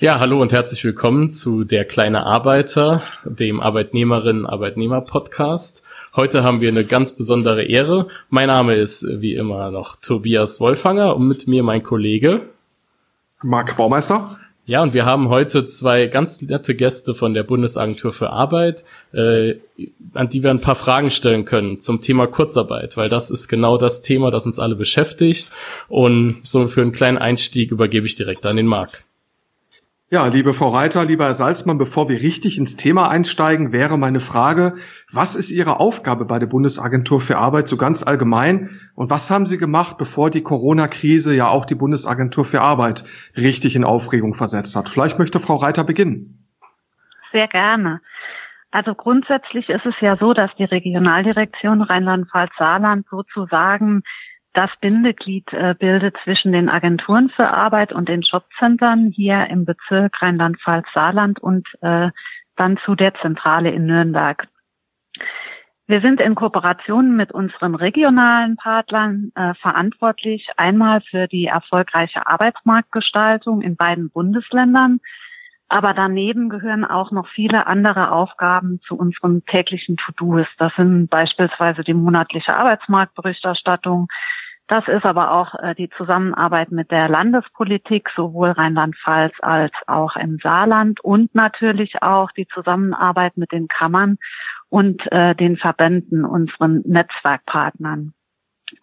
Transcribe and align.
Ja, 0.00 0.18
hallo 0.18 0.42
und 0.42 0.52
herzlich 0.52 0.84
willkommen 0.84 1.30
zu 1.30 1.62
Der 1.62 1.84
kleine 1.84 2.26
Arbeiter, 2.26 3.00
dem 3.24 3.60
Arbeitnehmerinnen-Arbeitnehmer-Podcast. 3.60 5.84
Heute 6.16 6.42
haben 6.42 6.60
wir 6.60 6.68
eine 6.68 6.84
ganz 6.84 7.14
besondere 7.14 7.62
Ehre. 7.62 8.08
Mein 8.28 8.48
Name 8.48 8.74
ist 8.74 9.06
wie 9.08 9.36
immer 9.36 9.70
noch 9.70 9.94
Tobias 9.94 10.58
Wolfanger 10.58 11.14
und 11.14 11.28
mit 11.28 11.46
mir 11.46 11.62
mein 11.62 11.84
Kollege 11.84 12.40
Marc 13.40 13.76
Baumeister. 13.76 14.36
Ja, 14.66 14.82
und 14.82 14.94
wir 14.94 15.04
haben 15.04 15.28
heute 15.28 15.64
zwei 15.64 16.08
ganz 16.08 16.42
nette 16.42 16.74
Gäste 16.74 17.14
von 17.14 17.32
der 17.32 17.44
Bundesagentur 17.44 18.12
für 18.12 18.30
Arbeit, 18.30 18.82
äh, 19.12 19.54
an 20.12 20.28
die 20.28 20.42
wir 20.42 20.50
ein 20.50 20.60
paar 20.60 20.74
Fragen 20.74 21.12
stellen 21.12 21.44
können 21.44 21.78
zum 21.78 22.00
Thema 22.00 22.26
Kurzarbeit, 22.26 22.96
weil 22.96 23.08
das 23.08 23.30
ist 23.30 23.46
genau 23.46 23.78
das 23.78 24.02
Thema, 24.02 24.32
das 24.32 24.44
uns 24.44 24.58
alle 24.58 24.74
beschäftigt. 24.74 25.52
Und 25.88 26.40
so 26.42 26.66
für 26.66 26.82
einen 26.82 26.90
kleinen 26.90 27.18
Einstieg 27.18 27.70
übergebe 27.70 28.06
ich 28.06 28.16
direkt 28.16 28.44
an 28.44 28.56
den 28.56 28.66
Marc. 28.66 29.04
Ja, 30.14 30.28
liebe 30.28 30.54
Frau 30.54 30.68
Reiter, 30.68 31.04
lieber 31.04 31.24
Herr 31.24 31.34
Salzmann, 31.34 31.76
bevor 31.76 32.08
wir 32.08 32.22
richtig 32.22 32.56
ins 32.56 32.76
Thema 32.76 33.10
einsteigen, 33.10 33.72
wäre 33.72 33.98
meine 33.98 34.20
Frage, 34.20 34.76
was 35.10 35.34
ist 35.34 35.50
Ihre 35.50 35.80
Aufgabe 35.80 36.24
bei 36.24 36.38
der 36.38 36.46
Bundesagentur 36.46 37.20
für 37.20 37.36
Arbeit 37.36 37.66
so 37.66 37.76
ganz 37.76 38.04
allgemein 38.04 38.78
und 38.94 39.10
was 39.10 39.28
haben 39.28 39.44
Sie 39.44 39.58
gemacht, 39.58 39.98
bevor 39.98 40.30
die 40.30 40.44
Corona-Krise 40.44 41.34
ja 41.34 41.48
auch 41.48 41.64
die 41.64 41.74
Bundesagentur 41.74 42.44
für 42.44 42.60
Arbeit 42.60 43.02
richtig 43.36 43.74
in 43.74 43.82
Aufregung 43.82 44.34
versetzt 44.34 44.76
hat? 44.76 44.88
Vielleicht 44.88 45.18
möchte 45.18 45.40
Frau 45.40 45.56
Reiter 45.56 45.82
beginnen. 45.82 46.46
Sehr 47.32 47.48
gerne. 47.48 48.00
Also 48.70 48.94
grundsätzlich 48.94 49.68
ist 49.68 49.84
es 49.84 49.96
ja 50.00 50.16
so, 50.16 50.32
dass 50.32 50.54
die 50.56 50.64
Regionaldirektion 50.64 51.82
Rheinland-Pfalz-Saarland 51.82 53.04
sozusagen 53.10 54.04
das 54.54 54.70
Bindeglied 54.80 55.52
äh, 55.52 55.74
bildet 55.78 56.16
zwischen 56.24 56.52
den 56.52 56.68
Agenturen 56.68 57.28
für 57.28 57.48
Arbeit 57.48 57.92
und 57.92 58.08
den 58.08 58.22
Jobcentern 58.22 59.12
hier 59.14 59.48
im 59.48 59.64
Bezirk 59.64 60.22
Rheinland-Pfalz-Saarland 60.22 61.40
und 61.40 61.68
äh, 61.82 62.10
dann 62.56 62.76
zu 62.78 62.94
der 62.94 63.14
Zentrale 63.16 63.70
in 63.70 63.86
Nürnberg. 63.86 64.46
Wir 65.86 66.00
sind 66.00 66.20
in 66.20 66.34
Kooperation 66.34 67.14
mit 67.14 67.32
unseren 67.32 67.74
regionalen 67.74 68.56
Partnern 68.56 69.32
äh, 69.34 69.52
verantwortlich, 69.54 70.48
einmal 70.56 71.02
für 71.02 71.26
die 71.26 71.46
erfolgreiche 71.46 72.26
Arbeitsmarktgestaltung 72.26 73.60
in 73.60 73.76
beiden 73.76 74.08
Bundesländern, 74.08 75.00
aber 75.68 75.92
daneben 75.92 76.48
gehören 76.48 76.84
auch 76.84 77.10
noch 77.10 77.26
viele 77.28 77.66
andere 77.66 78.12
Aufgaben 78.12 78.80
zu 78.86 78.96
unserem 78.96 79.44
täglichen 79.44 79.96
To-Dos. 79.96 80.46
Das 80.58 80.72
sind 80.76 81.08
beispielsweise 81.08 81.82
die 81.82 81.94
monatliche 81.94 82.54
Arbeitsmarktberichterstattung, 82.54 84.08
das 84.66 84.88
ist 84.88 85.04
aber 85.04 85.32
auch 85.32 85.54
äh, 85.62 85.74
die 85.74 85.90
Zusammenarbeit 85.90 86.70
mit 86.72 86.90
der 86.90 87.08
Landespolitik, 87.08 88.08
sowohl 88.16 88.50
Rheinland-Pfalz 88.50 89.34
als 89.40 89.72
auch 89.86 90.16
im 90.16 90.38
Saarland 90.42 91.00
und 91.00 91.34
natürlich 91.34 92.02
auch 92.02 92.30
die 92.32 92.48
Zusammenarbeit 92.48 93.36
mit 93.36 93.52
den 93.52 93.68
Kammern 93.68 94.18
und 94.70 95.10
äh, 95.12 95.34
den 95.34 95.56
Verbänden, 95.58 96.24
unseren 96.24 96.82
Netzwerkpartnern. 96.86 98.14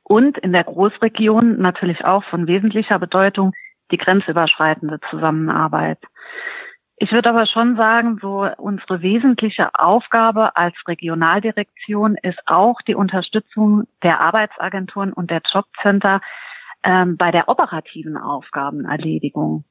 Und 0.03 0.37
in 0.37 0.53
der 0.53 0.63
Großregion 0.63 1.59
natürlich 1.59 2.05
auch 2.05 2.23
von 2.25 2.47
wesentlicher 2.47 2.99
Bedeutung 2.99 3.53
die 3.91 3.97
grenzüberschreitende 3.97 4.99
Zusammenarbeit. 5.09 5.99
Ich 7.03 7.11
würde 7.11 7.29
aber 7.29 7.47
schon 7.47 7.77
sagen, 7.77 8.19
so 8.21 8.47
unsere 8.57 9.01
wesentliche 9.01 9.73
Aufgabe 9.73 10.55
als 10.55 10.75
Regionaldirektion 10.87 12.15
ist 12.21 12.37
auch 12.45 12.79
die 12.83 12.93
Unterstützung 12.93 13.87
der 14.03 14.19
Arbeitsagenturen 14.19 15.11
und 15.11 15.31
der 15.31 15.41
Jobcenter 15.43 16.21
ähm, 16.83 17.17
bei 17.17 17.31
der 17.31 17.49
operativen 17.49 18.17
Aufgabenerledigung. 18.17 19.63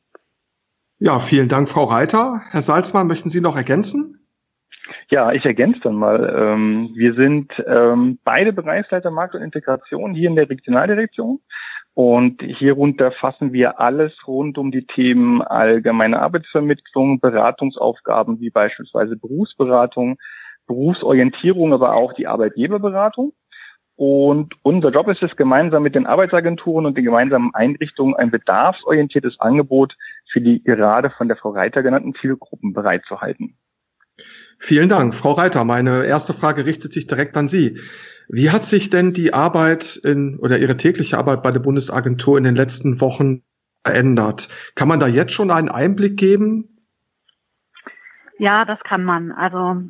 Ja, 0.98 1.20
vielen 1.20 1.48
Dank, 1.48 1.68
Frau 1.68 1.84
Reiter. 1.84 2.42
Herr 2.50 2.62
Salzmann, 2.62 3.06
möchten 3.06 3.30
Sie 3.30 3.40
noch 3.40 3.56
ergänzen? 3.56 4.18
Ja, 5.08 5.30
ich 5.30 5.44
ergänze 5.44 5.82
dann 5.84 5.94
mal. 5.94 6.34
Ähm, 6.36 6.90
wir 6.96 7.14
sind 7.14 7.52
ähm, 7.64 8.18
beide 8.24 8.52
Bereichsleiter 8.52 9.12
Markt 9.12 9.36
und 9.36 9.42
Integration 9.42 10.14
hier 10.14 10.28
in 10.28 10.34
der 10.34 10.50
Regionaldirektion. 10.50 11.38
Und 11.94 12.40
hierunter 12.42 13.12
fassen 13.12 13.52
wir 13.52 13.80
alles 13.80 14.12
rund 14.26 14.58
um 14.58 14.70
die 14.70 14.86
Themen 14.86 15.42
allgemeine 15.42 16.20
Arbeitsvermittlung, 16.20 17.20
Beratungsaufgaben 17.20 18.40
wie 18.40 18.50
beispielsweise 18.50 19.16
Berufsberatung, 19.16 20.18
Berufsorientierung, 20.66 21.72
aber 21.72 21.94
auch 21.94 22.12
die 22.12 22.26
Arbeitgeberberatung. 22.26 23.32
Und 23.96 24.54
unser 24.62 24.90
Job 24.90 25.08
ist 25.08 25.22
es, 25.22 25.36
gemeinsam 25.36 25.82
mit 25.82 25.94
den 25.94 26.06
Arbeitsagenturen 26.06 26.86
und 26.86 26.96
den 26.96 27.04
gemeinsamen 27.04 27.54
Einrichtungen 27.54 28.14
ein 28.14 28.30
bedarfsorientiertes 28.30 29.38
Angebot 29.40 29.94
für 30.32 30.40
die 30.40 30.62
gerade 30.62 31.10
von 31.10 31.28
der 31.28 31.36
Frau 31.36 31.50
Reiter 31.50 31.82
genannten 31.82 32.14
Zielgruppen 32.14 32.72
bereitzuhalten. 32.72 33.58
Vielen 34.58 34.88
Dank, 34.88 35.14
Frau 35.14 35.32
Reiter. 35.32 35.64
Meine 35.64 36.04
erste 36.04 36.32
Frage 36.32 36.64
richtet 36.64 36.92
sich 36.92 37.06
direkt 37.06 37.36
an 37.36 37.48
Sie. 37.48 37.78
Wie 38.32 38.50
hat 38.50 38.64
sich 38.64 38.91
denn 38.91 39.12
die 39.12 39.34
Arbeit 39.34 39.96
in, 39.96 40.38
oder 40.38 40.58
Ihre 40.58 40.76
tägliche 40.76 41.18
Arbeit 41.18 41.42
bei 41.42 41.50
der 41.50 41.58
Bundesagentur 41.58 42.38
in 42.38 42.44
den 42.44 42.54
letzten 42.54 43.00
Wochen 43.00 43.42
verändert? 43.84 44.48
Kann 44.76 44.86
man 44.86 45.00
da 45.00 45.08
jetzt 45.08 45.32
schon 45.32 45.50
einen 45.50 45.68
Einblick 45.68 46.16
geben? 46.16 46.78
Ja, 48.38 48.64
das 48.64 48.78
kann 48.84 49.02
man. 49.02 49.32
Also 49.32 49.82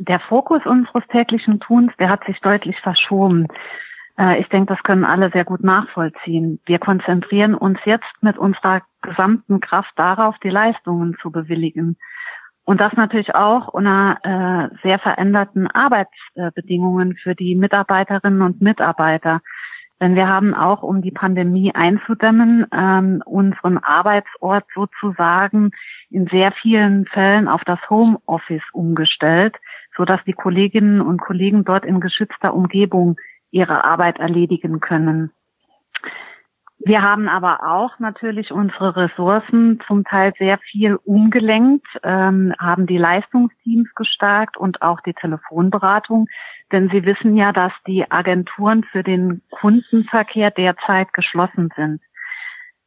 der 0.00 0.18
Fokus 0.18 0.66
unseres 0.66 1.04
täglichen 1.06 1.60
Tuns, 1.60 1.92
der 2.00 2.08
hat 2.08 2.24
sich 2.24 2.40
deutlich 2.40 2.80
verschoben. 2.80 3.46
Äh, 4.18 4.40
ich 4.40 4.48
denke, 4.48 4.74
das 4.74 4.82
können 4.82 5.04
alle 5.04 5.30
sehr 5.30 5.44
gut 5.44 5.62
nachvollziehen. 5.62 6.58
Wir 6.66 6.80
konzentrieren 6.80 7.54
uns 7.54 7.78
jetzt 7.84 8.12
mit 8.22 8.36
unserer 8.38 8.82
gesamten 9.02 9.60
Kraft 9.60 9.92
darauf, 9.94 10.36
die 10.40 10.50
Leistungen 10.50 11.16
zu 11.22 11.30
bewilligen. 11.30 11.96
Und 12.68 12.82
das 12.82 12.92
natürlich 12.92 13.34
auch 13.34 13.68
unter 13.68 14.18
äh, 14.24 14.76
sehr 14.82 14.98
veränderten 14.98 15.68
Arbeitsbedingungen 15.68 17.16
für 17.16 17.34
die 17.34 17.54
Mitarbeiterinnen 17.54 18.42
und 18.42 18.60
Mitarbeiter. 18.60 19.40
Denn 20.02 20.16
wir 20.16 20.28
haben 20.28 20.52
auch, 20.52 20.82
um 20.82 21.00
die 21.00 21.10
Pandemie 21.10 21.74
einzudämmen, 21.74 22.66
ähm, 22.70 23.22
unseren 23.24 23.78
Arbeitsort 23.78 24.66
sozusagen 24.74 25.70
in 26.10 26.26
sehr 26.26 26.52
vielen 26.52 27.06
Fällen 27.06 27.48
auf 27.48 27.64
das 27.64 27.78
Homeoffice 27.88 28.68
umgestellt, 28.74 29.56
so 29.96 30.04
dass 30.04 30.22
die 30.24 30.34
Kolleginnen 30.34 31.00
und 31.00 31.22
Kollegen 31.22 31.64
dort 31.64 31.86
in 31.86 32.00
geschützter 32.00 32.52
Umgebung 32.52 33.16
ihre 33.50 33.82
Arbeit 33.82 34.18
erledigen 34.18 34.80
können. 34.80 35.32
Wir 36.80 37.02
haben 37.02 37.28
aber 37.28 37.64
auch 37.68 37.98
natürlich 37.98 38.52
unsere 38.52 38.94
Ressourcen 38.94 39.80
zum 39.86 40.04
Teil 40.04 40.32
sehr 40.38 40.58
viel 40.58 40.94
umgelenkt, 41.04 41.86
ähm, 42.04 42.54
haben 42.58 42.86
die 42.86 42.98
Leistungsteams 42.98 43.92
gestärkt 43.96 44.56
und 44.56 44.80
auch 44.80 45.00
die 45.00 45.14
Telefonberatung. 45.14 46.28
Denn 46.70 46.88
Sie 46.88 47.04
wissen 47.04 47.36
ja, 47.36 47.52
dass 47.52 47.72
die 47.86 48.08
Agenturen 48.10 48.84
für 48.84 49.02
den 49.02 49.42
Kundenverkehr 49.50 50.52
derzeit 50.52 51.12
geschlossen 51.12 51.70
sind. 51.74 52.00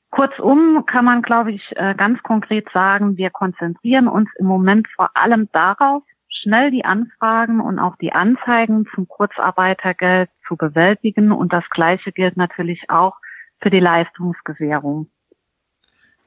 Kurzum 0.09 0.85
kann 0.85 1.05
man, 1.05 1.21
glaube 1.21 1.51
ich, 1.51 1.71
äh, 1.75 1.93
ganz 1.95 2.21
konkret 2.23 2.69
sagen, 2.73 3.17
wir 3.17 3.29
konzentrieren 3.29 4.07
uns 4.07 4.29
im 4.37 4.45
Moment 4.45 4.87
vor 4.95 5.09
allem 5.15 5.49
darauf, 5.51 6.03
schnell 6.29 6.71
die 6.71 6.85
Anfragen 6.85 7.59
und 7.59 7.79
auch 7.79 7.97
die 7.97 8.13
Anzeigen 8.13 8.85
zum 8.93 9.07
Kurzarbeitergeld 9.07 10.29
zu 10.47 10.55
bewältigen. 10.55 11.31
Und 11.33 11.51
das 11.51 11.69
Gleiche 11.69 12.13
gilt 12.13 12.37
natürlich 12.37 12.89
auch 12.89 13.15
für 13.61 13.69
die 13.69 13.79
Leistungsgewährung. 13.79 15.07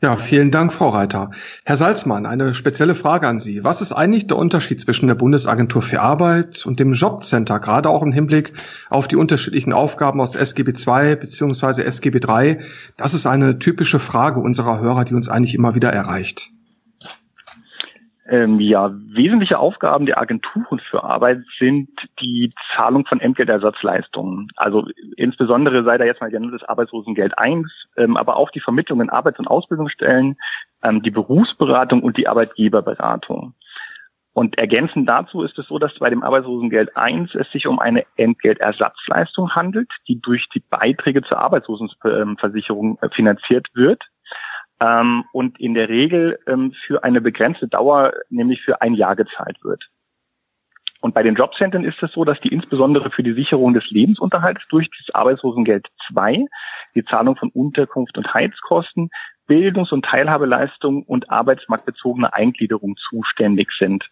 Ja, 0.05 0.17
vielen 0.17 0.51
Dank, 0.51 0.71
Frau 0.71 0.91
Reiter. 0.91 1.31
Herr 1.65 1.79
Salzmann, 1.79 2.27
eine 2.27 2.53
spezielle 2.53 2.95
Frage 2.95 3.27
an 3.27 3.41
Sie. 3.41 3.65
Was 3.65 3.81
ist 3.81 3.93
eigentlich 3.93 4.27
der 4.27 4.37
Unterschied 4.37 4.79
zwischen 4.79 5.07
der 5.07 5.15
Bundesagentur 5.15 5.81
für 5.81 6.03
Arbeit 6.03 6.67
und 6.67 6.79
dem 6.79 6.93
Jobcenter, 6.93 7.59
gerade 7.59 7.89
auch 7.89 8.03
im 8.03 8.13
Hinblick 8.13 8.53
auf 8.91 9.09
die 9.09 9.17
unterschiedlichen 9.17 9.73
Aufgaben 9.73 10.21
aus 10.21 10.35
SGB 10.35 10.73
II 10.73 11.17
bzw. 11.17 11.83
SGB 11.85 12.21
III? 12.27 12.59
Das 12.99 13.15
ist 13.15 13.27
eine 13.27 13.59
typische 13.59 13.99
Frage 13.99 14.41
unserer 14.41 14.79
Hörer, 14.81 15.05
die 15.05 15.15
uns 15.15 15.31
eigentlich 15.31 15.55
immer 15.55 15.75
wieder 15.75 15.91
erreicht. 15.91 16.51
Ähm, 18.27 18.59
ja, 18.59 18.91
wesentliche 18.95 19.59
Aufgaben 19.59 20.07
der 20.07 20.19
Agenturen 20.19 20.79
für 20.79 21.05
Arbeit 21.05 21.43
sind 21.59 21.91
die 22.21 22.55
Zahlung 22.75 23.05
von 23.05 23.21
Entgeltersatzleistungen. 23.21 24.49
Also 24.57 24.89
insbesondere 25.17 25.85
sei 25.85 25.99
da 25.99 26.05
jetzt 26.05 26.23
mal 26.23 26.31
genannt 26.31 26.55
das 26.55 26.67
Arbeitslosengeld 26.67 27.37
1, 27.37 27.69
ähm, 27.99 28.17
aber 28.17 28.37
auch 28.39 28.51
die 28.51 28.61
Vermittlung 28.61 29.03
in 29.03 29.11
Arbeits- 29.11 29.39
und 29.39 29.49
Ausbildungsstellen, 29.49 30.39
ähm, 30.83 31.03
die 31.03 31.11
Berufsberatung 31.11 32.03
und 32.03 32.17
die 32.17 32.27
Arbeitgeberberatung. 32.27 33.55
Und 34.33 34.59
ergänzend 34.59 35.07
dazu 35.07 35.43
ist 35.43 35.59
es 35.59 35.69
so, 35.69 35.79
dass 35.79 35.99
bei 35.99 36.09
dem 36.09 36.23
Arbeitslosengeld 36.23 36.97
1 36.97 37.35
es 37.35 37.51
sich 37.53 37.67
um 37.67 37.79
eine 37.79 38.05
Entgeltersatzleistung 38.17 39.55
handelt, 39.55 39.91
die 40.09 40.21
durch 40.21 40.49
die 40.49 40.61
Beiträge 40.61 41.23
zur 41.23 41.41
Arbeitslosenversicherung 41.41 42.99
äh, 43.03 43.11
finanziert 43.11 43.69
wird 43.75 44.03
ähm, 44.81 45.25
und 45.33 45.61
in 45.61 45.75
der 45.75 45.89
Regel 45.89 46.39
ähm, 46.47 46.73
für 46.87 47.05
eine 47.05 47.21
begrenzte 47.21 47.69
Dauer, 47.69 48.13
nämlich 48.31 48.63
für 48.63 48.81
ein 48.81 48.95
Jahr 48.95 49.17
gezahlt 49.17 49.63
wird. 49.63 49.89
Und 51.01 51.13
bei 51.13 51.23
den 51.23 51.35
Jobcentern 51.35 51.85
ist 51.85 52.03
es 52.03 52.13
so, 52.13 52.25
dass 52.25 52.41
die 52.41 52.49
insbesondere 52.49 53.11
für 53.11 53.23
die 53.23 53.35
Sicherung 53.35 53.75
des 53.75 53.91
Lebensunterhalts 53.91 54.63
durch 54.71 54.89
das 54.99 55.15
Arbeitslosengeld 55.15 55.89
2, 56.09 56.47
die 56.95 57.05
Zahlung 57.05 57.37
von 57.37 57.51
Unterkunft 57.51 58.17
und 58.17 58.33
Heizkosten, 58.33 59.11
Bildungs- 59.47 59.93
und 59.93 60.07
Teilhabeleistung 60.07 61.03
und 61.03 61.29
arbeitsmarktbezogene 61.29 62.33
Eingliederung 62.33 62.97
zuständig 62.97 63.73
sind. 63.73 64.11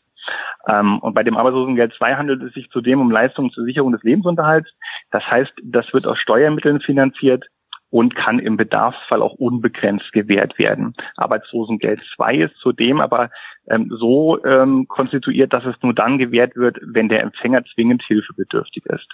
Ähm, 0.69 0.99
und 0.99 1.15
bei 1.15 1.23
dem 1.23 1.39
Arbeitslosengeld 1.39 1.95
2 1.95 2.15
handelt 2.17 2.43
es 2.43 2.53
sich 2.53 2.69
zudem 2.69 3.01
um 3.01 3.11
Leistungen 3.11 3.51
zur 3.51 3.65
Sicherung 3.65 3.93
des 3.93 4.03
Lebensunterhalts. 4.03 4.71
Das 5.11 5.29
heißt, 5.31 5.53
das 5.63 5.93
wird 5.95 6.07
aus 6.07 6.19
Steuermitteln 6.19 6.81
finanziert 6.81 7.47
und 7.93 8.17
kann 8.17 8.39
im 8.39 8.57
Bedarfsfall 8.57 9.21
auch 9.21 9.35
unbegrenzt 9.35 10.13
gewährt 10.13 10.59
werden. 10.59 10.95
Arbeitslosengeld 11.17 12.03
2 12.17 12.37
ist 12.37 12.57
zudem 12.57 13.03
aber 13.03 13.31
ähm, 13.69 13.95
so 13.95 14.43
ähm, 14.45 14.89
konstituiert, 14.89 15.53
dass 15.53 15.67
es 15.67 15.75
nur 15.83 15.93
dann 15.93 16.17
gewährt 16.17 16.57
wird, 16.57 16.79
wenn 16.81 17.11
der 17.11 17.23
Empfänger 17.23 17.63
zwingend 17.75 18.03
hilfebedürftig 18.03 18.87
ist. 18.87 19.09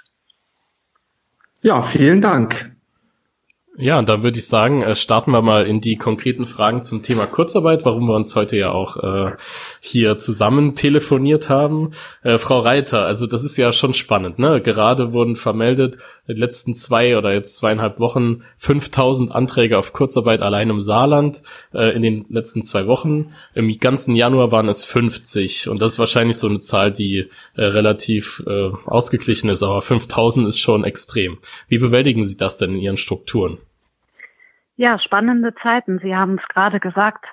Ja, 1.60 1.82
vielen 1.82 2.20
Dank. 2.20 2.70
Ja, 3.80 3.96
und 3.96 4.08
dann 4.08 4.24
würde 4.24 4.40
ich 4.40 4.48
sagen, 4.48 4.82
äh, 4.82 4.96
starten 4.96 5.30
wir 5.30 5.40
mal 5.40 5.64
in 5.64 5.80
die 5.80 5.94
konkreten 5.94 6.46
Fragen 6.46 6.82
zum 6.82 7.04
Thema 7.04 7.26
Kurzarbeit, 7.26 7.84
warum 7.84 8.08
wir 8.08 8.16
uns 8.16 8.34
heute 8.34 8.56
ja 8.56 8.72
auch 8.72 8.96
äh, 8.96 9.36
hier 9.78 10.18
zusammen 10.18 10.74
telefoniert 10.74 11.48
haben. 11.48 11.92
Äh, 12.24 12.38
Frau 12.38 12.58
Reiter, 12.58 13.04
also 13.04 13.28
das 13.28 13.44
ist 13.44 13.56
ja 13.56 13.72
schon 13.72 13.94
spannend, 13.94 14.40
ne? 14.40 14.60
Gerade 14.60 15.12
wurden 15.12 15.36
vermeldet, 15.36 15.94
in 16.26 16.34
den 16.34 16.40
letzten 16.40 16.74
zwei 16.74 17.16
oder 17.16 17.32
jetzt 17.32 17.56
zweieinhalb 17.56 18.00
Wochen 18.00 18.42
5000 18.56 19.30
Anträge 19.30 19.78
auf 19.78 19.92
Kurzarbeit 19.92 20.42
allein 20.42 20.70
im 20.70 20.80
Saarland 20.80 21.44
äh, 21.72 21.94
in 21.94 22.02
den 22.02 22.26
letzten 22.30 22.64
zwei 22.64 22.88
Wochen. 22.88 23.30
Im 23.54 23.70
ganzen 23.78 24.16
Januar 24.16 24.50
waren 24.50 24.68
es 24.68 24.82
50 24.82 25.68
und 25.68 25.80
das 25.80 25.92
ist 25.92 25.98
wahrscheinlich 26.00 26.38
so 26.38 26.48
eine 26.48 26.58
Zahl, 26.58 26.90
die 26.90 27.28
äh, 27.54 27.62
relativ 27.62 28.42
äh, 28.44 28.70
ausgeglichen 28.86 29.50
ist, 29.50 29.62
aber 29.62 29.82
5000 29.82 30.48
ist 30.48 30.58
schon 30.58 30.82
extrem. 30.82 31.38
Wie 31.68 31.78
bewältigen 31.78 32.26
Sie 32.26 32.36
das 32.36 32.58
denn 32.58 32.74
in 32.74 32.80
Ihren 32.80 32.96
Strukturen? 32.96 33.58
Ja, 34.78 34.96
spannende 35.00 35.56
Zeiten. 35.56 35.98
Sie 35.98 36.14
haben 36.14 36.38
es 36.38 36.48
gerade 36.48 36.78
gesagt. 36.78 37.26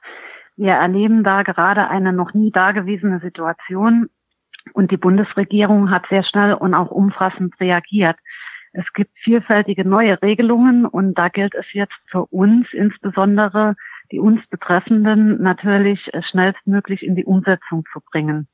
Wir 0.57 0.74
erleben 0.74 1.24
da 1.24 1.44
gerade 1.44 1.89
eine 1.89 2.12
noch 2.12 2.33
nie 2.33 2.50
dagewesene 2.51 3.19
Situation 3.19 4.09
und 4.74 4.89
die 4.89 4.97
Bundesregierung 4.97 5.92
hat 5.92 6.07
sehr 6.09 6.24
schnell 6.24 6.56
und 6.56 6.74
auch 6.74 6.89
umfassend 6.89 7.53
reagiert. 7.59 8.18
Es 8.74 8.92
gibt 8.94 9.12
vielfältige 9.19 9.88
neue 9.88 10.19
Regelungen 10.24 10.88
und 10.88 11.13
da 11.19 11.30
gilt 11.30 11.53
es 11.53 11.71
jetzt 11.71 11.94
für 12.07 12.25
uns 12.25 12.68
insbesondere 12.74 13.75
die 14.12 14.19
uns 14.19 14.45
Betreffenden 14.47 15.42
natürlich 15.42 16.09
schnellstmöglich 16.21 17.03
in 17.03 17.15
die 17.15 17.25
Umsetzung 17.25 17.83
zu 17.92 18.00
bringen. 18.01 18.47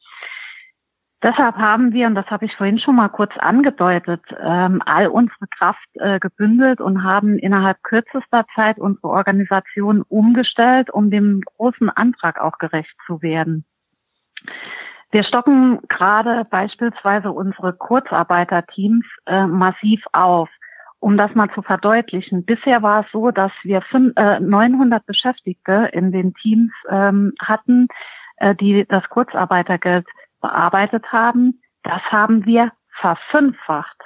Deshalb 1.24 1.56
haben 1.56 1.94
wir, 1.94 2.08
und 2.08 2.16
das 2.16 2.26
habe 2.28 2.46
ich 2.46 2.56
vorhin 2.56 2.80
schon 2.80 2.96
mal 2.96 3.10
kurz 3.10 3.38
angedeutet, 3.38 4.22
ähm, 4.44 4.82
all 4.86 5.08
unsere 5.08 5.46
Kraft 5.56 5.88
äh, 5.96 6.20
gebündelt 6.20 6.82
und 6.82 7.04
haben 7.04 7.38
innerhalb 7.38 7.84
kürzester 7.84 8.46
Zeit 8.56 8.80
unsere 8.80 9.10
Organisation 9.10 10.02
umgestellt, 10.02 10.90
um 10.90 11.12
dem 11.12 11.42
großen 11.42 11.90
Antrag 11.90 12.42
auch 12.42 12.58
gerecht 12.58 12.96
zu 13.06 13.22
werden. 13.22 13.66
Wir 15.12 15.24
stocken 15.24 15.80
gerade 15.90 16.46
beispielsweise 16.50 17.32
unsere 17.32 17.74
Kurzarbeiterteams 17.74 19.06
äh, 19.28 19.46
massiv 19.46 20.04
auf. 20.14 20.50
Um 21.00 21.18
das 21.18 21.36
mal 21.36 21.50
zu 21.54 21.62
verdeutlichen, 21.62 22.46
bisher 22.46 22.82
war 22.82 23.02
es 23.02 23.12
so, 23.12 23.32
dass 23.32 23.52
wir 23.64 23.82
fünf, 23.82 24.14
äh, 24.16 24.40
900 24.40 25.06
Beschäftigte 25.06 25.90
in 25.94 26.12
den 26.12 26.34
Teams 26.36 26.72
ähm, 26.90 27.34
hatten, 27.40 27.88
äh, 28.38 28.56
die 28.56 28.86
das 28.88 29.08
Kurzarbeitergeld 29.10 30.08
bearbeitet 30.42 31.12
haben, 31.12 31.62
das 31.84 32.02
haben 32.12 32.46
wir 32.46 32.72
verfünffacht. 33.00 33.98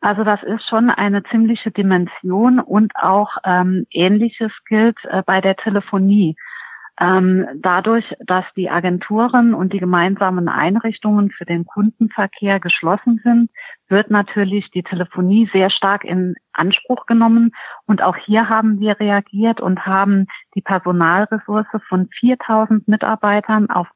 Also 0.00 0.24
das 0.24 0.42
ist 0.42 0.68
schon 0.68 0.90
eine 0.90 1.22
ziemliche 1.24 1.70
Dimension 1.70 2.58
und 2.58 2.92
auch 2.96 3.36
ähm, 3.44 3.86
ähnliches 3.90 4.52
gilt 4.66 4.98
äh, 5.04 5.22
bei 5.24 5.40
der 5.40 5.56
Telefonie. 5.56 6.36
Ähm, 7.00 7.46
dadurch, 7.56 8.04
dass 8.26 8.44
die 8.54 8.68
Agenturen 8.68 9.54
und 9.54 9.72
die 9.72 9.78
gemeinsamen 9.78 10.48
Einrichtungen 10.48 11.30
für 11.30 11.44
den 11.44 11.64
Kundenverkehr 11.64 12.60
geschlossen 12.60 13.20
sind, 13.24 13.50
wird 13.88 14.10
natürlich 14.10 14.70
die 14.72 14.82
Telefonie 14.82 15.48
sehr 15.52 15.70
stark 15.70 16.04
in 16.04 16.34
Anspruch 16.52 17.06
genommen. 17.06 17.52
Und 17.86 18.02
auch 18.02 18.16
hier 18.16 18.48
haben 18.48 18.78
wir 18.80 19.00
reagiert 19.00 19.60
und 19.60 19.86
haben 19.86 20.26
die 20.54 20.62
Personalressource 20.62 21.66
von 21.88 22.08
4000 22.20 22.86
Mitarbeitern 22.88 23.70
auf 23.70 23.88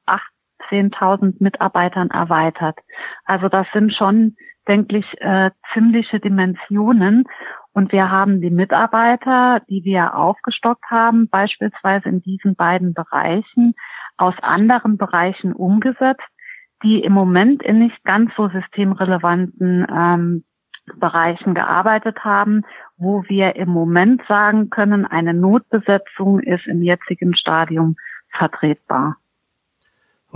10.000 0.70 1.36
Mitarbeitern 1.40 2.10
erweitert. 2.10 2.78
Also 3.24 3.48
das 3.48 3.66
sind 3.72 3.92
schon, 3.92 4.36
denke 4.68 4.98
ich, 4.98 5.20
äh, 5.20 5.50
ziemliche 5.72 6.20
Dimensionen. 6.20 7.24
Und 7.72 7.92
wir 7.92 8.10
haben 8.10 8.40
die 8.40 8.50
Mitarbeiter, 8.50 9.60
die 9.68 9.84
wir 9.84 10.16
aufgestockt 10.16 10.90
haben, 10.90 11.28
beispielsweise 11.28 12.08
in 12.08 12.22
diesen 12.22 12.54
beiden 12.54 12.94
Bereichen, 12.94 13.74
aus 14.16 14.34
anderen 14.42 14.96
Bereichen 14.96 15.52
umgesetzt, 15.52 16.24
die 16.82 17.00
im 17.00 17.12
Moment 17.12 17.62
in 17.62 17.78
nicht 17.78 18.02
ganz 18.04 18.30
so 18.36 18.48
systemrelevanten 18.48 19.86
ähm, 19.94 20.44
Bereichen 20.94 21.54
gearbeitet 21.54 22.24
haben, 22.24 22.62
wo 22.96 23.24
wir 23.26 23.56
im 23.56 23.68
Moment 23.68 24.22
sagen 24.28 24.70
können, 24.70 25.04
eine 25.04 25.34
Notbesetzung 25.34 26.40
ist 26.40 26.66
im 26.66 26.82
jetzigen 26.82 27.34
Stadium 27.34 27.96
vertretbar. 28.30 29.16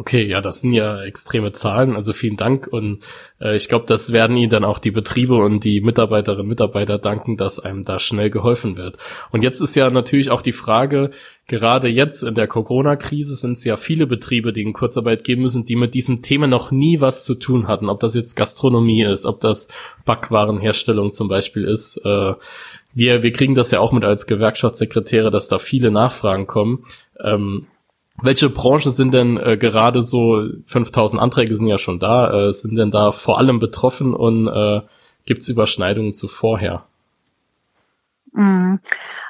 Okay, 0.00 0.24
ja, 0.24 0.40
das 0.40 0.62
sind 0.62 0.72
ja 0.72 1.02
extreme 1.02 1.52
Zahlen, 1.52 1.94
also 1.94 2.14
vielen 2.14 2.38
Dank 2.38 2.66
und 2.66 3.04
äh, 3.38 3.54
ich 3.54 3.68
glaube, 3.68 3.84
das 3.86 4.14
werden 4.14 4.34
Ihnen 4.34 4.48
dann 4.48 4.64
auch 4.64 4.78
die 4.78 4.92
Betriebe 4.92 5.34
und 5.34 5.62
die 5.62 5.82
Mitarbeiterinnen 5.82 6.40
und 6.40 6.48
Mitarbeiter 6.48 6.96
danken, 6.96 7.36
dass 7.36 7.58
einem 7.58 7.84
da 7.84 7.98
schnell 7.98 8.30
geholfen 8.30 8.78
wird. 8.78 8.96
Und 9.30 9.42
jetzt 9.42 9.60
ist 9.60 9.76
ja 9.76 9.90
natürlich 9.90 10.30
auch 10.30 10.40
die 10.40 10.54
Frage, 10.54 11.10
gerade 11.48 11.88
jetzt 11.88 12.22
in 12.22 12.34
der 12.34 12.46
Corona-Krise 12.46 13.34
sind 13.34 13.58
es 13.58 13.64
ja 13.64 13.76
viele 13.76 14.06
Betriebe, 14.06 14.54
die 14.54 14.62
in 14.62 14.72
Kurzarbeit 14.72 15.22
gehen 15.22 15.42
müssen, 15.42 15.66
die 15.66 15.76
mit 15.76 15.92
diesem 15.92 16.22
Thema 16.22 16.46
noch 16.46 16.70
nie 16.70 17.02
was 17.02 17.22
zu 17.24 17.34
tun 17.34 17.68
hatten, 17.68 17.90
ob 17.90 18.00
das 18.00 18.14
jetzt 18.14 18.36
Gastronomie 18.36 19.02
ist, 19.02 19.26
ob 19.26 19.40
das 19.40 19.68
Backwarenherstellung 20.06 21.12
zum 21.12 21.28
Beispiel 21.28 21.64
ist. 21.64 21.98
Äh, 22.06 22.32
wir, 22.94 23.22
wir 23.22 23.32
kriegen 23.32 23.54
das 23.54 23.70
ja 23.70 23.80
auch 23.80 23.92
mit 23.92 24.04
als 24.04 24.26
Gewerkschaftssekretäre, 24.26 25.30
dass 25.30 25.48
da 25.48 25.58
viele 25.58 25.90
Nachfragen 25.90 26.46
kommen. 26.46 26.86
Ähm, 27.22 27.66
welche 28.22 28.50
Branchen 28.50 28.92
sind 28.92 29.14
denn 29.14 29.36
äh, 29.36 29.56
gerade 29.56 30.02
so, 30.02 30.44
5000 30.64 31.22
Anträge 31.22 31.54
sind 31.54 31.66
ja 31.66 31.78
schon 31.78 31.98
da, 31.98 32.48
äh, 32.48 32.52
sind 32.52 32.76
denn 32.76 32.90
da 32.90 33.12
vor 33.12 33.38
allem 33.38 33.58
betroffen 33.58 34.14
und 34.14 34.48
äh, 34.48 34.80
gibt 35.26 35.42
es 35.42 35.48
Überschneidungen 35.48 36.14
zu 36.14 36.28
vorher? 36.28 36.84
Mhm. 38.32 38.80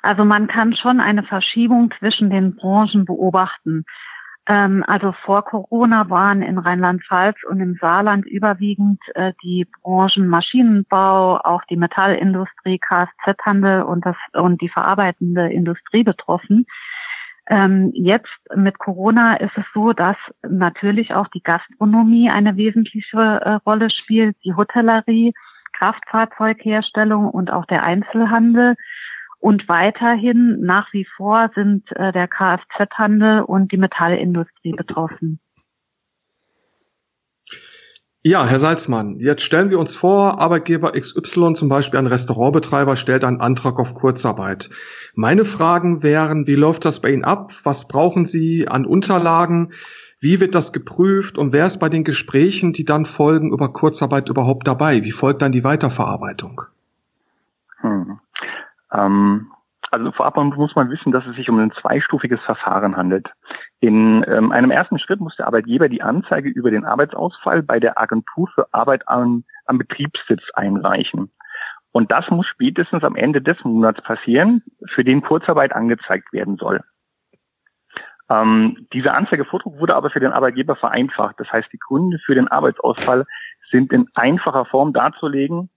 Also 0.02 0.24
man 0.24 0.46
kann 0.46 0.74
schon 0.74 1.00
eine 1.00 1.22
Verschiebung 1.22 1.92
zwischen 1.98 2.30
den 2.30 2.56
Branchen 2.56 3.04
beobachten. 3.04 3.84
Ähm, 4.46 4.82
also 4.86 5.12
vor 5.12 5.44
Corona 5.44 6.08
waren 6.08 6.42
in 6.42 6.58
Rheinland-Pfalz 6.58 7.36
und 7.48 7.60
im 7.60 7.76
Saarland 7.80 8.26
überwiegend 8.26 9.00
äh, 9.14 9.32
die 9.42 9.66
Branchen 9.82 10.26
Maschinenbau, 10.26 11.38
auch 11.38 11.62
die 11.64 11.76
Metallindustrie, 11.76 12.78
Kfz-Handel 12.78 13.82
und, 13.82 14.06
das, 14.06 14.16
und 14.32 14.60
die 14.62 14.68
verarbeitende 14.68 15.52
Industrie 15.52 16.02
betroffen. 16.02 16.66
Ähm, 17.50 17.90
jetzt 17.94 18.30
mit 18.54 18.78
Corona 18.78 19.34
ist 19.34 19.56
es 19.56 19.64
so, 19.74 19.92
dass 19.92 20.16
natürlich 20.48 21.12
auch 21.14 21.26
die 21.28 21.42
Gastronomie 21.42 22.30
eine 22.30 22.56
wesentliche 22.56 23.18
äh, 23.18 23.54
Rolle 23.66 23.90
spielt, 23.90 24.36
die 24.44 24.54
Hotellerie, 24.54 25.34
Kraftfahrzeugherstellung 25.72 27.28
und 27.28 27.50
auch 27.50 27.66
der 27.66 27.82
Einzelhandel. 27.82 28.76
Und 29.40 29.68
weiterhin 29.68 30.60
nach 30.60 30.92
wie 30.92 31.04
vor 31.16 31.50
sind 31.54 31.90
äh, 31.96 32.12
der 32.12 32.28
Kfz-Handel 32.28 33.40
und 33.40 33.72
die 33.72 33.78
Metallindustrie 33.78 34.72
betroffen. 34.72 35.40
Ja, 38.22 38.44
Herr 38.44 38.58
Salzmann, 38.58 39.16
jetzt 39.16 39.42
stellen 39.42 39.70
wir 39.70 39.78
uns 39.78 39.96
vor, 39.96 40.40
Arbeitgeber 40.40 40.92
XY, 40.92 41.54
zum 41.54 41.70
Beispiel 41.70 41.98
ein 41.98 42.06
Restaurantbetreiber, 42.06 42.96
stellt 42.96 43.24
einen 43.24 43.40
Antrag 43.40 43.78
auf 43.80 43.94
Kurzarbeit. 43.94 44.68
Meine 45.14 45.46
Fragen 45.46 46.02
wären, 46.02 46.46
wie 46.46 46.54
läuft 46.54 46.84
das 46.84 47.00
bei 47.00 47.12
Ihnen 47.12 47.24
ab? 47.24 47.54
Was 47.62 47.88
brauchen 47.88 48.26
Sie 48.26 48.68
an 48.68 48.84
Unterlagen? 48.84 49.72
Wie 50.20 50.38
wird 50.38 50.54
das 50.54 50.74
geprüft? 50.74 51.38
Und 51.38 51.54
wer 51.54 51.66
ist 51.66 51.78
bei 51.78 51.88
den 51.88 52.04
Gesprächen, 52.04 52.74
die 52.74 52.84
dann 52.84 53.06
folgen, 53.06 53.54
über 53.54 53.72
Kurzarbeit 53.72 54.28
überhaupt 54.28 54.68
dabei? 54.68 55.02
Wie 55.02 55.12
folgt 55.12 55.40
dann 55.40 55.52
die 55.52 55.64
Weiterverarbeitung? 55.64 56.60
Hm. 57.78 58.20
Ähm, 58.92 59.49
also 59.90 60.12
vorab 60.12 60.36
muss 60.36 60.76
man 60.76 60.90
wissen, 60.90 61.10
dass 61.10 61.26
es 61.26 61.36
sich 61.36 61.48
um 61.48 61.58
ein 61.58 61.72
zweistufiges 61.72 62.40
Verfahren 62.40 62.96
handelt. 62.96 63.28
In 63.80 64.24
ähm, 64.28 64.52
einem 64.52 64.70
ersten 64.70 64.98
Schritt 64.98 65.20
muss 65.20 65.36
der 65.36 65.46
Arbeitgeber 65.46 65.88
die 65.88 66.02
Anzeige 66.02 66.48
über 66.48 66.70
den 66.70 66.84
Arbeitsausfall 66.84 67.62
bei 67.62 67.80
der 67.80 67.98
Agentur 67.98 68.48
für 68.54 68.72
Arbeit 68.72 69.08
am, 69.08 69.44
am 69.66 69.78
Betriebssitz 69.78 70.42
einreichen. 70.54 71.32
Und 71.92 72.12
das 72.12 72.30
muss 72.30 72.46
spätestens 72.46 73.02
am 73.02 73.16
Ende 73.16 73.42
des 73.42 73.62
Monats 73.64 74.00
passieren, 74.02 74.62
für 74.90 75.02
den 75.02 75.22
Kurzarbeit 75.22 75.74
angezeigt 75.74 76.32
werden 76.32 76.56
soll. 76.56 76.80
Ähm, 78.30 78.86
diese 78.92 79.12
Anzeigevordruck 79.12 79.80
wurde 79.80 79.96
aber 79.96 80.10
für 80.10 80.20
den 80.20 80.32
Arbeitgeber 80.32 80.76
vereinfacht. 80.76 81.40
Das 81.40 81.50
heißt, 81.50 81.68
die 81.72 81.80
Gründe 81.80 82.20
für 82.24 82.36
den 82.36 82.46
Arbeitsausfall 82.46 83.26
sind 83.72 83.92
in 83.92 84.06
einfacher 84.14 84.66
Form 84.66 84.92
darzulegen 84.92 85.68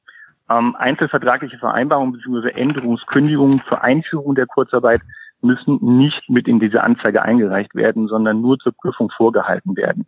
ähm, 0.50 0.76
einzelvertragliche 0.78 1.58
Vereinbarungen 1.58 2.14
bzw. 2.14 2.50
Änderungskündigungen 2.50 3.62
zur 3.68 3.84
Einführung 3.84 4.36
der 4.36 4.48
Kurzarbeit 4.48 5.02
müssen 5.42 5.80
nicht 5.82 6.30
mit 6.30 6.48
in 6.48 6.60
diese 6.60 6.84
Anzeige 6.84 7.22
eingereicht 7.22 7.76
werden, 7.76 8.08
sondern 8.08 8.42
nur 8.42 8.58
zur 8.60 8.74
Prüfung 8.74 9.10
vorgehalten 9.10 9.76
werden. 9.76 10.06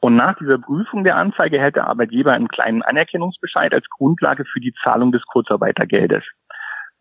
Und 0.00 0.16
nach 0.16 0.36
dieser 0.38 0.58
Prüfung 0.58 1.04
der 1.04 1.16
Anzeige 1.16 1.58
hält 1.58 1.76
der 1.76 1.86
Arbeitgeber 1.86 2.32
einen 2.32 2.48
kleinen 2.48 2.82
Anerkennungsbescheid 2.82 3.72
als 3.72 3.88
Grundlage 3.88 4.44
für 4.44 4.60
die 4.60 4.74
Zahlung 4.82 5.12
des 5.12 5.24
Kurzarbeitergeldes. 5.26 6.24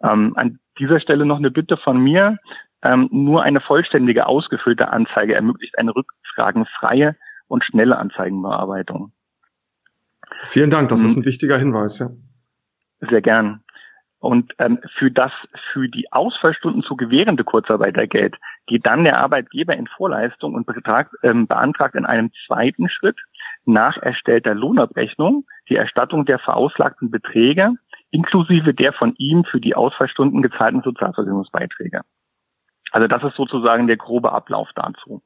Ähm, 0.03 0.33
an 0.35 0.59
dieser 0.79 0.99
Stelle 0.99 1.25
noch 1.25 1.37
eine 1.37 1.51
Bitte 1.51 1.77
von 1.77 1.97
mir. 1.97 2.37
Ähm, 2.83 3.09
nur 3.11 3.43
eine 3.43 3.59
vollständige 3.59 4.25
ausgefüllte 4.27 4.89
Anzeige 4.89 5.35
ermöglicht 5.35 5.77
eine 5.77 5.95
rückfragenfreie 5.95 7.15
und 7.47 7.63
schnelle 7.63 7.97
Anzeigenbearbeitung. 7.97 9.11
Vielen 10.45 10.71
Dank, 10.71 10.89
das 10.89 11.03
ist 11.03 11.15
mhm. 11.15 11.21
ein 11.21 11.25
wichtiger 11.25 11.57
Hinweis, 11.57 11.99
ja. 11.99 12.09
Sehr 13.09 13.21
gern. 13.21 13.63
Und 14.19 14.53
ähm, 14.59 14.79
für 14.97 15.09
das 15.09 15.31
für 15.73 15.89
die 15.89 16.11
Ausfallstunden 16.11 16.83
zu 16.83 16.95
gewährende 16.95 17.43
Kurzarbeitergeld 17.43 18.37
geht 18.67 18.85
dann 18.85 19.03
der 19.03 19.17
Arbeitgeber 19.17 19.75
in 19.75 19.87
Vorleistung 19.87 20.53
und 20.53 20.67
betragt, 20.67 21.11
ähm, 21.23 21.47
beantragt 21.47 21.95
in 21.95 22.05
einem 22.05 22.31
zweiten 22.45 22.87
Schritt 22.87 23.17
nach 23.65 23.97
erstellter 23.97 24.53
Lohnabrechnung 24.53 25.47
die 25.69 25.75
Erstattung 25.75 26.25
der 26.25 26.37
verauslagten 26.37 27.09
Beträge 27.09 27.73
inklusive 28.11 28.73
der 28.73 28.93
von 28.93 29.15
ihm 29.17 29.43
für 29.45 29.59
die 29.59 29.73
Ausfallstunden 29.73 30.41
gezahlten 30.41 30.81
Sozialversicherungsbeiträge. 30.83 32.01
Also 32.91 33.07
das 33.07 33.23
ist 33.23 33.35
sozusagen 33.35 33.87
der 33.87 33.97
grobe 33.97 34.31
Ablauf 34.33 34.69
dazu. 34.75 35.23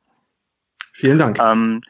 Vielen 0.94 1.20
Dank. 1.20 1.40
Ähm, 1.40 1.82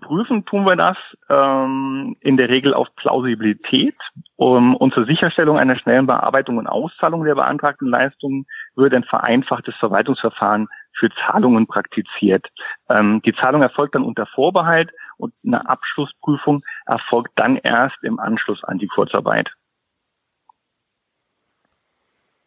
Prüfen 0.00 0.44
tun 0.44 0.64
wir 0.64 0.76
das 0.76 0.96
ähm, 1.28 2.16
in 2.20 2.36
der 2.36 2.48
Regel 2.48 2.74
auf 2.74 2.88
Plausibilität. 2.96 3.96
Um, 4.36 4.74
und 4.74 4.94
zur 4.94 5.04
Sicherstellung 5.04 5.58
einer 5.58 5.76
schnellen 5.76 6.06
Bearbeitung 6.06 6.56
und 6.56 6.66
Auszahlung 6.66 7.24
der 7.24 7.34
beantragten 7.34 7.88
Leistungen 7.88 8.46
wird 8.74 8.94
ein 8.94 9.04
vereinfachtes 9.04 9.74
Verwaltungsverfahren 9.76 10.68
für 10.98 11.10
Zahlungen 11.26 11.66
praktiziert. 11.66 12.46
Ähm, 12.88 13.20
die 13.24 13.34
Zahlung 13.34 13.62
erfolgt 13.62 13.94
dann 13.94 14.04
unter 14.04 14.26
Vorbehalt 14.26 14.90
und 15.16 15.34
eine 15.44 15.68
Abschlussprüfung 15.68 16.62
erfolgt 16.86 17.32
dann 17.36 17.56
erst 17.56 18.02
im 18.02 18.18
Anschluss 18.18 18.64
an 18.64 18.78
die 18.78 18.88
Kurzarbeit. 18.88 19.50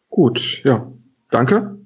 Gut, 0.08 0.62
ja, 0.64 0.86
danke. 1.30 1.83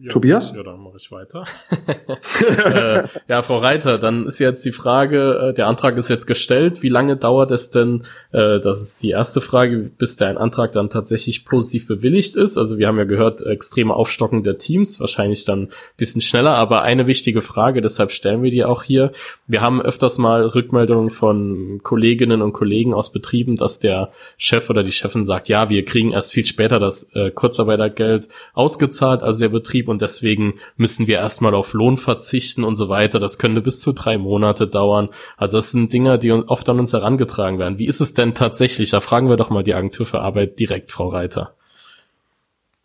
Ja, 0.00 0.08
Tobias? 0.10 0.54
Ja, 0.56 0.62
dann 0.62 0.80
mache 0.80 0.96
ich 0.96 1.12
weiter. 1.12 1.44
äh, 2.64 3.06
ja, 3.28 3.42
Frau 3.42 3.58
Reiter, 3.58 3.98
dann 3.98 4.26
ist 4.26 4.38
jetzt 4.38 4.64
die 4.64 4.72
Frage, 4.72 5.50
äh, 5.50 5.54
der 5.54 5.66
Antrag 5.66 5.98
ist 5.98 6.08
jetzt 6.08 6.26
gestellt. 6.26 6.82
Wie 6.82 6.88
lange 6.88 7.18
dauert 7.18 7.50
es 7.50 7.70
denn, 7.70 8.02
äh, 8.30 8.58
das 8.60 8.80
ist 8.80 9.02
die 9.02 9.10
erste 9.10 9.42
Frage, 9.42 9.90
bis 9.98 10.16
der 10.16 10.28
ein 10.28 10.38
Antrag 10.38 10.72
dann 10.72 10.88
tatsächlich 10.88 11.44
positiv 11.44 11.88
bewilligt 11.88 12.36
ist? 12.36 12.56
Also 12.56 12.78
wir 12.78 12.88
haben 12.88 12.96
ja 12.96 13.04
gehört, 13.04 13.42
extreme 13.42 13.92
Aufstocken 13.94 14.42
der 14.42 14.56
Teams, 14.56 14.98
wahrscheinlich 14.98 15.44
dann 15.44 15.68
bisschen 15.98 16.22
schneller, 16.22 16.54
aber 16.54 16.82
eine 16.82 17.06
wichtige 17.06 17.42
Frage, 17.42 17.82
deshalb 17.82 18.12
stellen 18.12 18.42
wir 18.42 18.50
die 18.50 18.64
auch 18.64 18.84
hier. 18.84 19.12
Wir 19.46 19.60
haben 19.60 19.82
öfters 19.82 20.16
mal 20.16 20.46
Rückmeldungen 20.46 21.10
von 21.10 21.80
Kolleginnen 21.82 22.40
und 22.40 22.54
Kollegen 22.54 22.94
aus 22.94 23.12
Betrieben, 23.12 23.56
dass 23.56 23.78
der 23.78 24.10
Chef 24.38 24.70
oder 24.70 24.84
die 24.84 24.92
Chefin 24.92 25.24
sagt, 25.24 25.48
ja, 25.48 25.68
wir 25.68 25.84
kriegen 25.84 26.12
erst 26.12 26.32
viel 26.32 26.46
später 26.46 26.78
das 26.78 27.10
äh, 27.14 27.30
Kurzarbeitergeld 27.30 28.28
ausgezahlt, 28.54 29.22
also 29.22 29.40
der 29.40 29.50
Betrieb 29.50 29.81
Betrieb 29.82 29.88
und 29.88 30.02
deswegen 30.02 30.54
müssen 30.76 31.06
wir 31.06 31.18
erstmal 31.18 31.54
auf 31.54 31.72
Lohn 31.74 31.96
verzichten 31.96 32.64
und 32.64 32.76
so 32.76 32.88
weiter. 32.88 33.18
Das 33.18 33.38
könnte 33.38 33.60
bis 33.60 33.80
zu 33.80 33.92
drei 33.92 34.18
Monate 34.18 34.66
dauern. 34.66 35.08
Also 35.36 35.58
das 35.58 35.72
sind 35.72 35.92
Dinge, 35.92 36.18
die 36.18 36.32
oft 36.32 36.68
an 36.68 36.78
uns 36.78 36.92
herangetragen 36.92 37.58
werden. 37.58 37.78
Wie 37.78 37.86
ist 37.86 38.00
es 38.00 38.14
denn 38.14 38.34
tatsächlich? 38.34 38.90
Da 38.90 39.00
fragen 39.00 39.28
wir 39.28 39.36
doch 39.36 39.50
mal 39.50 39.62
die 39.62 39.74
Agentur 39.74 40.06
für 40.06 40.20
Arbeit 40.20 40.58
direkt, 40.58 40.92
Frau 40.92 41.08
Reiter. 41.08 41.54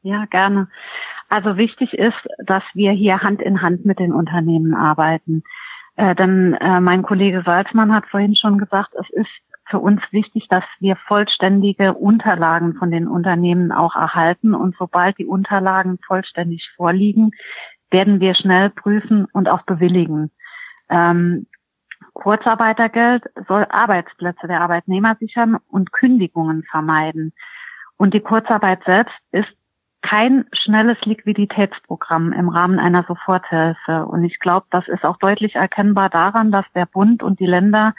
Ja, 0.03 0.25
gerne. 0.25 0.67
Also 1.29 1.57
wichtig 1.57 1.93
ist, 1.93 2.15
dass 2.45 2.63
wir 2.73 2.91
hier 2.91 3.21
Hand 3.21 3.41
in 3.41 3.61
Hand 3.61 3.85
mit 3.85 3.99
den 3.99 4.13
Unternehmen 4.13 4.73
arbeiten. 4.73 5.43
Äh, 5.97 6.15
denn 6.15 6.53
äh, 6.53 6.79
mein 6.79 7.03
Kollege 7.03 7.41
Salzmann 7.45 7.93
hat 7.93 8.05
vorhin 8.05 8.35
schon 8.35 8.57
gesagt, 8.57 8.93
es 8.93 9.09
ist 9.09 9.46
für 9.69 9.79
uns 9.79 10.01
wichtig, 10.11 10.47
dass 10.47 10.63
wir 10.79 10.95
vollständige 10.95 11.93
Unterlagen 11.93 12.75
von 12.75 12.91
den 12.91 13.07
Unternehmen 13.07 13.71
auch 13.71 13.95
erhalten. 13.95 14.53
Und 14.53 14.75
sobald 14.77 15.17
die 15.17 15.25
Unterlagen 15.25 15.99
vollständig 16.05 16.71
vorliegen, 16.75 17.31
werden 17.91 18.19
wir 18.19 18.33
schnell 18.33 18.69
prüfen 18.69 19.25
und 19.33 19.49
auch 19.49 19.63
bewilligen. 19.63 20.31
Ähm, 20.89 21.47
Kurzarbeitergeld 22.13 23.25
soll 23.47 23.65
Arbeitsplätze 23.69 24.47
der 24.47 24.61
Arbeitnehmer 24.61 25.15
sichern 25.19 25.57
und 25.67 25.91
Kündigungen 25.91 26.63
vermeiden. 26.63 27.33
Und 27.97 28.13
die 28.13 28.21
Kurzarbeit 28.21 28.83
selbst 28.85 29.15
ist 29.31 29.49
kein 30.01 30.45
schnelles 30.53 30.99
Liquiditätsprogramm 31.01 32.31
im 32.31 32.49
Rahmen 32.49 32.79
einer 32.79 33.03
Soforthilfe. 33.03 34.05
Und 34.05 34.23
ich 34.23 34.39
glaube, 34.39 34.65
das 34.69 34.87
ist 34.87 35.03
auch 35.03 35.17
deutlich 35.17 35.55
erkennbar 35.55 36.09
daran, 36.09 36.51
dass 36.51 36.65
der 36.73 36.85
Bund 36.85 37.23
und 37.23 37.39
die 37.39 37.45
Länder 37.45 37.93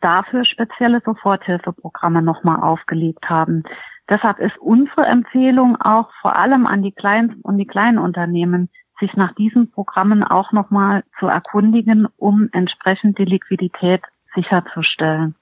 dafür 0.00 0.44
spezielle 0.44 1.00
Soforthilfeprogramme 1.04 2.22
nochmal 2.22 2.60
aufgelegt 2.60 3.28
haben. 3.28 3.64
Deshalb 4.08 4.38
ist 4.38 4.56
unsere 4.58 5.06
Empfehlung 5.06 5.76
auch 5.80 6.10
vor 6.20 6.36
allem 6.36 6.66
an 6.66 6.82
die 6.82 6.92
kleinen 6.92 7.40
und 7.42 7.58
die 7.58 7.66
kleinen 7.66 7.98
Unternehmen, 7.98 8.70
sich 9.00 9.14
nach 9.14 9.34
diesen 9.34 9.70
Programmen 9.70 10.24
auch 10.24 10.52
nochmal 10.52 11.04
zu 11.18 11.26
erkundigen, 11.26 12.08
um 12.16 12.48
entsprechend 12.52 13.18
die 13.18 13.24
Liquidität 13.24 14.02
sicherzustellen. 14.34 15.34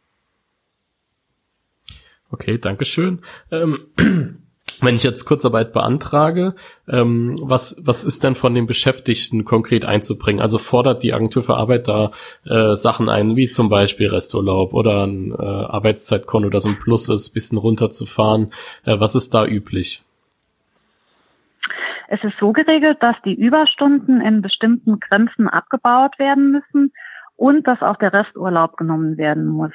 Okay, 2.31 2.59
Dankeschön. 2.59 3.21
Ähm, 3.51 3.79
wenn 4.81 4.97
ich 4.97 5.03
jetzt 5.03 5.25
Kurzarbeit 5.25 5.73
beantrage, 5.73 6.55
ähm, 6.89 7.39
was, 7.41 7.77
was 7.81 8.05
ist 8.05 8.25
denn 8.25 8.35
von 8.35 8.55
den 8.55 8.67
Beschäftigten 8.67 9.45
konkret 9.45 9.85
einzubringen? 9.85 10.41
Also 10.41 10.59
fordert 10.59 11.03
die 11.03 11.15
Agentur 11.15 11.43
für 11.43 11.57
Arbeit 11.57 11.89
da 11.89 12.11
äh, 12.45 12.75
Sachen 12.75 13.09
ein, 13.09 13.37
wie 13.37 13.47
zum 13.47 13.69
Beispiel 13.69 14.09
Resturlaub 14.09 14.75
oder 14.75 15.07
ein 15.07 15.33
äh, 15.33 15.43
Arbeitszeitkonto, 15.43 16.51
das 16.51 16.67
ein 16.67 16.79
Plus 16.79 17.09
ist, 17.09 17.31
bisschen 17.33 17.59
runterzufahren. 17.59 18.51
Äh, 18.85 19.01
was 19.01 19.15
ist 19.15 19.35
da 19.35 19.47
üblich? 19.47 20.03
Es 22.09 22.23
ist 22.23 22.35
so 22.39 22.53
geregelt, 22.53 22.99
dass 23.01 23.17
die 23.25 23.35
Überstunden 23.35 24.21
in 24.21 24.43
bestimmten 24.43 25.01
Grenzen 25.01 25.49
abgebaut 25.49 26.19
werden 26.19 26.53
müssen 26.53 26.93
und 27.37 27.67
dass 27.67 27.83
auch 27.83 27.97
der 27.97 28.13
Resturlaub 28.13 28.77
genommen 28.77 29.17
werden 29.17 29.47
muss. 29.47 29.73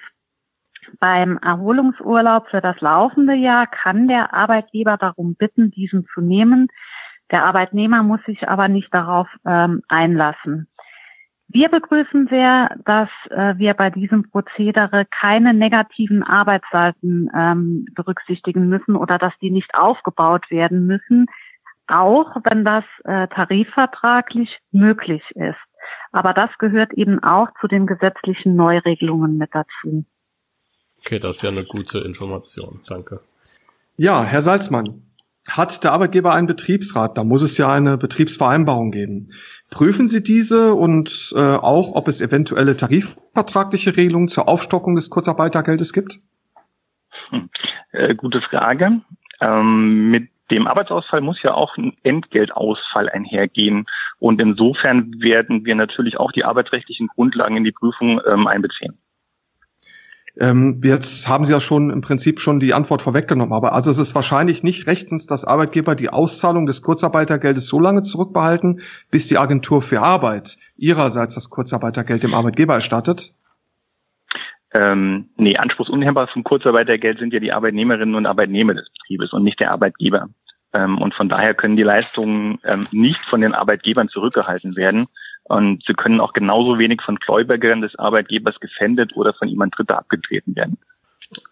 Beim 0.99 1.37
Erholungsurlaub 1.37 2.47
für 2.49 2.61
das 2.61 2.79
laufende 2.81 3.33
Jahr 3.33 3.67
kann 3.67 4.07
der 4.07 4.33
Arbeitgeber 4.33 4.97
darum 4.97 5.35
bitten, 5.35 5.71
diesen 5.71 6.05
zu 6.13 6.21
nehmen. 6.21 6.67
Der 7.31 7.45
Arbeitnehmer 7.45 8.03
muss 8.03 8.21
sich 8.25 8.47
aber 8.47 8.67
nicht 8.67 8.93
darauf 8.93 9.27
ähm, 9.45 9.81
einlassen. 9.87 10.67
Wir 11.53 11.67
begrüßen 11.69 12.27
sehr, 12.29 12.77
dass 12.85 13.09
äh, 13.29 13.57
wir 13.57 13.73
bei 13.73 13.89
diesem 13.89 14.29
Prozedere 14.29 15.05
keine 15.05 15.53
negativen 15.53 16.23
Arbeitsseiten 16.23 17.29
ähm, 17.35 17.85
berücksichtigen 17.93 18.69
müssen 18.69 18.95
oder 18.95 19.17
dass 19.17 19.33
die 19.41 19.51
nicht 19.51 19.75
aufgebaut 19.75 20.49
werden 20.49 20.87
müssen, 20.87 21.25
auch 21.87 22.37
wenn 22.45 22.63
das 22.63 22.85
äh, 23.03 23.27
tarifvertraglich 23.27 24.59
möglich 24.71 25.23
ist. 25.35 25.59
Aber 26.13 26.33
das 26.33 26.49
gehört 26.57 26.93
eben 26.93 27.21
auch 27.21 27.49
zu 27.59 27.67
den 27.67 27.85
gesetzlichen 27.85 28.55
Neuregelungen 28.55 29.37
mit 29.37 29.53
dazu. 29.53 30.05
Okay, 31.01 31.19
das 31.19 31.37
ist 31.37 31.41
ja 31.41 31.49
eine 31.49 31.65
gute 31.65 31.99
Information. 31.99 32.81
Danke. 32.87 33.21
Ja, 33.97 34.23
Herr 34.23 34.41
Salzmann, 34.41 35.03
hat 35.47 35.83
der 35.83 35.91
Arbeitgeber 35.91 36.33
einen 36.33 36.47
Betriebsrat? 36.47 37.17
Da 37.17 37.23
muss 37.23 37.41
es 37.41 37.57
ja 37.57 37.71
eine 37.71 37.97
Betriebsvereinbarung 37.97 38.91
geben. 38.91 39.33
Prüfen 39.71 40.07
Sie 40.07 40.21
diese 40.21 40.73
und 40.73 41.33
äh, 41.35 41.39
auch, 41.39 41.95
ob 41.95 42.07
es 42.07 42.21
eventuelle 42.21 42.75
tarifvertragliche 42.75 43.97
Regelungen 43.97 44.27
zur 44.27 44.47
Aufstockung 44.47 44.95
des 44.95 45.09
Kurzarbeitergeldes 45.09 45.93
gibt? 45.93 46.19
Hm. 47.29 47.49
Äh, 47.91 48.15
gute 48.15 48.41
Frage. 48.41 49.01
Ähm, 49.39 50.11
mit 50.11 50.29
dem 50.51 50.67
Arbeitsausfall 50.67 51.21
muss 51.21 51.41
ja 51.41 51.53
auch 51.53 51.77
ein 51.77 51.97
Entgeltausfall 52.03 53.09
einhergehen. 53.09 53.87
Und 54.19 54.41
insofern 54.41 55.21
werden 55.21 55.65
wir 55.65 55.75
natürlich 55.75 56.17
auch 56.17 56.31
die 56.31 56.43
arbeitsrechtlichen 56.43 57.07
Grundlagen 57.07 57.57
in 57.57 57.63
die 57.63 57.71
Prüfung 57.71 58.21
ähm, 58.27 58.47
einbeziehen. 58.47 58.97
Ähm, 60.39 60.79
jetzt 60.83 61.27
haben 61.27 61.43
Sie 61.43 61.51
ja 61.51 61.59
schon 61.59 61.89
im 61.89 62.01
Prinzip 62.01 62.39
schon 62.39 62.59
die 62.59 62.73
Antwort 62.73 63.01
vorweggenommen, 63.01 63.53
aber 63.53 63.73
also 63.73 63.91
es 63.91 63.97
ist 63.97 64.15
wahrscheinlich 64.15 64.63
nicht 64.63 64.87
rechtens, 64.87 65.27
dass 65.27 65.43
Arbeitgeber 65.43 65.95
die 65.95 66.09
Auszahlung 66.09 66.65
des 66.65 66.81
Kurzarbeitergeldes 66.81 67.67
so 67.67 67.79
lange 67.79 68.03
zurückbehalten, 68.03 68.81
bis 69.09 69.27
die 69.27 69.37
Agentur 69.37 69.81
für 69.81 70.01
Arbeit 70.01 70.57
ihrerseits 70.77 71.35
das 71.35 71.49
Kurzarbeitergeld 71.49 72.23
dem 72.23 72.33
Arbeitgeber 72.33 72.75
erstattet? 72.75 73.33
Ähm, 74.73 75.29
nee, 75.35 75.57
anspruchsunhebbar 75.57 76.29
vom 76.29 76.45
Kurzarbeitergeld 76.45 77.19
sind 77.19 77.33
ja 77.33 77.39
die 77.39 77.51
Arbeitnehmerinnen 77.51 78.15
und 78.15 78.25
Arbeitnehmer 78.25 78.73
des 78.73 78.89
Betriebes 78.89 79.33
und 79.33 79.43
nicht 79.43 79.59
der 79.59 79.71
Arbeitgeber. 79.71 80.29
Ähm, 80.73 80.97
und 80.97 81.13
von 81.13 81.27
daher 81.27 81.53
können 81.53 81.75
die 81.75 81.83
Leistungen 81.83 82.59
ähm, 82.63 82.87
nicht 82.91 83.19
von 83.25 83.41
den 83.41 83.53
Arbeitgebern 83.53 84.07
zurückgehalten 84.07 84.77
werden. 84.77 85.07
Und 85.51 85.83
sie 85.85 85.93
können 85.93 86.21
auch 86.21 86.31
genauso 86.31 86.79
wenig 86.79 87.01
von 87.01 87.17
Gläubigern 87.17 87.81
des 87.81 87.99
Arbeitgebers 87.99 88.59
gefändet 88.61 89.15
oder 89.15 89.33
von 89.33 89.49
jemand 89.49 89.77
Dritter 89.77 89.97
abgetreten 89.97 90.55
werden. 90.55 90.77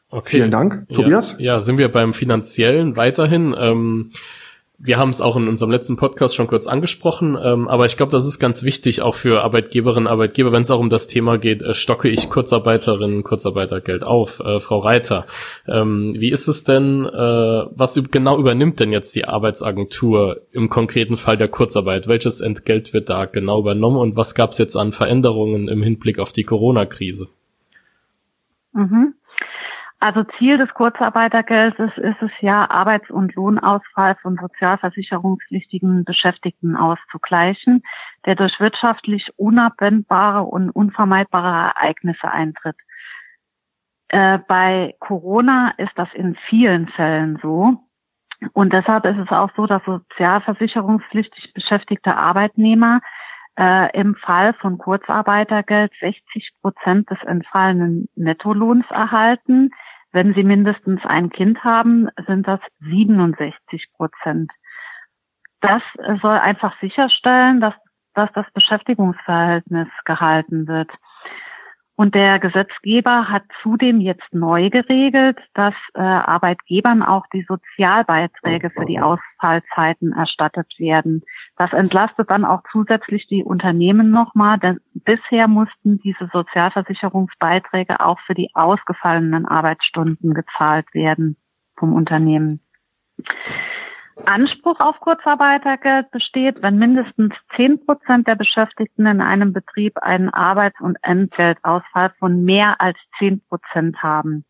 Okay. 0.10 0.38
Vielen 0.38 0.52
Dank. 0.52 0.88
Tobias? 0.94 1.38
Ja, 1.38 1.54
ja, 1.54 1.60
sind 1.60 1.78
wir 1.78 1.92
beim 1.92 2.14
Finanziellen 2.14 2.96
weiterhin. 2.96 3.54
Ähm, 3.58 4.10
wir 4.82 4.98
haben 4.98 5.10
es 5.10 5.20
auch 5.20 5.36
in 5.36 5.50
unserem 5.50 5.72
letzten 5.72 5.98
Podcast 5.98 6.36
schon 6.36 6.48
kurz 6.48 6.66
angesprochen, 6.66 7.38
ähm, 7.42 7.68
aber 7.68 7.86
ich 7.86 7.98
glaube, 7.98 8.14
das 8.14 8.26
ist 8.26 8.40
ganz 8.40 8.64
wichtig 8.64 9.02
auch 9.02 9.14
für 9.14 9.44
Arbeitgeberinnen 9.44 10.08
und 10.08 10.12
Arbeitgeber, 10.12 10.54
wenn 10.54 10.62
es 10.62 10.72
auch 10.72 10.80
um 10.80 10.90
das 10.90 11.08
Thema 11.08 11.38
geht, 11.38 11.62
äh, 11.62 11.74
stocke 11.74 12.08
ich 12.08 12.30
Kurzarbeiterinnen, 12.30 13.24
Kurzarbeitergeld 13.24 14.08
auf. 14.08 14.40
Äh, 14.40 14.60
Frau 14.62 14.80
Reiter, 14.80 15.26
ähm, 15.68 16.16
wie 16.18 16.32
ist 16.32 16.48
es 16.48 16.64
denn, 16.64 17.06
äh, 17.06 17.12
was 17.12 18.02
genau 18.10 18.40
übernimmt 18.40 18.80
denn 18.80 18.94
jetzt 18.94 19.14
die 19.16 19.26
Arbeitsagentur 19.26 20.42
im 20.54 20.70
konkreten 20.70 21.18
Fall 21.18 21.36
der 21.36 21.50
Kurzarbeit? 21.50 22.08
Welches 22.08 22.40
Entgelt 22.40 22.94
wird 22.94 23.10
da 23.10 23.26
genau 23.26 23.60
übernommen 23.60 23.98
und 23.98 24.16
was 24.16 24.34
gab 24.34 24.52
es 24.52 24.60
jetzt 24.60 24.78
an 24.78 24.94
Veränderungen 24.94 25.68
im 25.68 25.84
Hinblick 25.84 26.20
auf 26.20 26.32
die 26.32 26.44
Corona-Krise? 26.44 27.28
Mhm. 28.72 29.14
Also 30.02 30.24
Ziel 30.38 30.58
des 30.58 30.74
Kurzarbeitergeldes 30.74 31.98
ist 31.98 32.22
es 32.22 32.32
ja, 32.40 32.70
Arbeits- 32.70 33.10
und 33.10 33.36
Lohnausfall 33.36 34.16
von 34.22 34.38
sozialversicherungspflichtigen 34.38 36.06
Beschäftigten 36.06 36.78
auszugleichen, 36.78 37.84
der 38.26 38.36
durch 38.36 38.62
wirtschaftlich 38.62 39.38
unabwendbare 39.38 40.44
und 40.44 40.70
unvermeidbare 40.70 41.74
Ereignisse 41.76 42.32
eintritt. 42.32 42.78
Äh, 44.08 44.40
bei 44.48 44.96
Corona 45.00 45.74
ist 45.78 45.92
das 45.96 46.08
in 46.14 46.36
vielen 46.48 46.88
Fällen 46.88 47.38
so. 47.42 47.76
Und 48.54 48.72
deshalb 48.72 49.04
ist 49.06 49.18
es 49.18 49.30
auch 49.30 49.52
so, 49.58 49.66
dass 49.66 49.84
sozialversicherungspflichtig 49.84 51.54
beschäftigte 51.54 52.16
Arbeitnehmer 52.16 53.02
äh, 53.58 53.92
im 54.00 54.16
Fall 54.16 54.54
von 54.54 54.78
Kurzarbeitergeld 54.78 55.92
60 56.00 56.52
Prozent 56.62 57.10
des 57.10 57.22
entfallenen 57.24 58.08
Nettolohns 58.16 58.86
erhalten. 58.90 59.72
Wenn 60.12 60.34
Sie 60.34 60.44
mindestens 60.44 61.06
ein 61.06 61.30
Kind 61.30 61.64
haben, 61.64 62.10
sind 62.28 62.48
das 62.48 62.60
67 62.80 63.92
Prozent. 63.94 64.52
Das 65.62 65.84
soll 66.22 66.38
einfach 66.38 66.80
sicherstellen, 66.80 67.62
dass, 67.62 67.76
dass 68.14 68.32
das 68.34 68.46
Beschäftigungsverhältnis 68.54 69.88
gehalten 70.06 70.68
wird. 70.68 70.92
Und 72.00 72.16
der 72.16 72.40
Gesetzgeber 72.40 73.28
hat 73.28 73.44
zudem 73.62 74.00
jetzt 74.00 74.34
neu 74.34 74.70
geregelt, 74.70 75.38
dass 75.54 75.74
äh, 75.96 76.00
Arbeitgebern 76.00 77.04
auch 77.04 77.26
die 77.34 77.46
Sozialbeiträge 77.46 78.70
für 78.70 78.86
die 78.86 79.02
Ausfallzeiten 79.02 80.14
erstattet 80.14 80.80
werden. 80.80 81.26
Das 81.58 81.74
entlastet 81.74 82.32
dann 82.32 82.46
auch 82.46 82.62
zusätzlich 82.72 83.28
die 83.28 83.44
Unternehmen 83.44 84.12
nochmal, 84.12 84.58
denn 84.60 84.80
bisher 84.94 85.50
mussten 85.50 86.00
diese 86.00 86.30
Sozialversicherungsbeiträge 86.32 88.00
auch 88.00 88.22
für 88.22 88.34
die 88.34 88.52
ausgefallenen 88.54 89.46
Arbeitsstunden 89.46 90.34
gezahlt 90.34 90.86
werden 90.94 91.36
vom 91.76 91.92
Unternehmen. 91.92 92.62
Anspruch 94.26 94.80
auf 94.80 95.00
Kurzarbeitergeld 95.00 96.12
besteht, 96.12 96.62
wenn 96.62 96.78
mindestens 96.78 97.34
zehn 97.56 97.84
Prozent 97.86 98.28
der 98.28 98.36
Beschäftigten 98.36 99.06
in 99.06 99.22
einem 99.22 99.54
Betrieb 99.54 99.98
einen 99.98 100.30
Arbeits- 100.30 100.82
und 100.82 100.98
Entgeltausfall 101.02 102.14
von 102.20 102.44
mehr 102.44 102.80
als 102.80 102.98
zehn 103.18 103.42
Prozent 103.48 104.02
haben. 104.04 104.46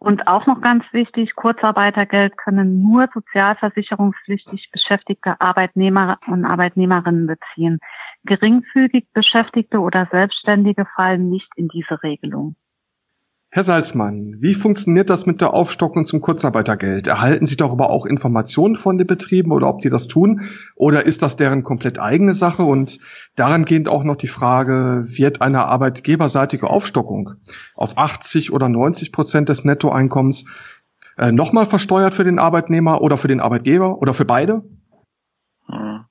Und 0.00 0.28
auch 0.28 0.46
noch 0.46 0.60
ganz 0.60 0.84
wichtig, 0.92 1.34
Kurzarbeitergeld 1.34 2.36
können 2.36 2.82
nur 2.82 3.08
sozialversicherungspflichtig 3.12 4.70
beschäftigte 4.70 5.40
Arbeitnehmer 5.40 6.18
und 6.28 6.44
Arbeitnehmerinnen 6.44 7.26
beziehen. 7.26 7.78
Geringfügig 8.22 9.08
Beschäftigte 9.12 9.80
oder 9.80 10.06
Selbstständige 10.10 10.86
fallen 10.94 11.28
nicht 11.28 11.50
in 11.56 11.66
diese 11.68 12.00
Regelung. 12.04 12.54
Herr 13.50 13.64
Salzmann, 13.64 14.36
wie 14.40 14.52
funktioniert 14.52 15.08
das 15.08 15.24
mit 15.24 15.40
der 15.40 15.54
Aufstockung 15.54 16.04
zum 16.04 16.20
Kurzarbeitergeld? 16.20 17.06
Erhalten 17.06 17.46
Sie 17.46 17.56
darüber 17.56 17.88
auch 17.88 18.04
Informationen 18.04 18.76
von 18.76 18.98
den 18.98 19.06
Betrieben 19.06 19.52
oder 19.52 19.68
ob 19.68 19.80
die 19.80 19.88
das 19.88 20.06
tun? 20.06 20.50
Oder 20.76 21.06
ist 21.06 21.22
das 21.22 21.36
deren 21.36 21.62
komplett 21.62 21.98
eigene 21.98 22.34
Sache? 22.34 22.62
Und 22.62 22.98
daran 23.36 23.64
gehend 23.64 23.88
auch 23.88 24.04
noch 24.04 24.16
die 24.16 24.28
Frage, 24.28 25.04
wird 25.06 25.40
eine 25.40 25.64
arbeitgeberseitige 25.64 26.68
Aufstockung 26.68 27.36
auf 27.74 27.96
80 27.96 28.52
oder 28.52 28.68
90 28.68 29.12
Prozent 29.12 29.48
des 29.48 29.64
Nettoeinkommens 29.64 30.44
äh, 31.16 31.32
nochmal 31.32 31.64
versteuert 31.64 32.12
für 32.12 32.24
den 32.24 32.38
Arbeitnehmer 32.38 33.00
oder 33.00 33.16
für 33.16 33.28
den 33.28 33.40
Arbeitgeber 33.40 34.02
oder 34.02 34.12
für 34.12 34.26
beide? 34.26 34.62
Hm. 35.68 36.04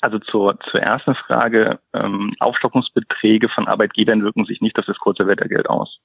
Also 0.00 0.18
zur, 0.18 0.58
zur 0.70 0.80
ersten 0.80 1.14
Frage, 1.14 1.80
ähm, 1.94 2.34
Aufstockungsbeträge 2.38 3.48
von 3.48 3.66
Arbeitgebern 3.66 4.22
wirken 4.22 4.44
sich 4.44 4.60
nicht 4.60 4.78
auf 4.78 4.84
das 4.84 4.98
Kurzarbeitergeld 4.98 5.68
aus. 5.68 5.98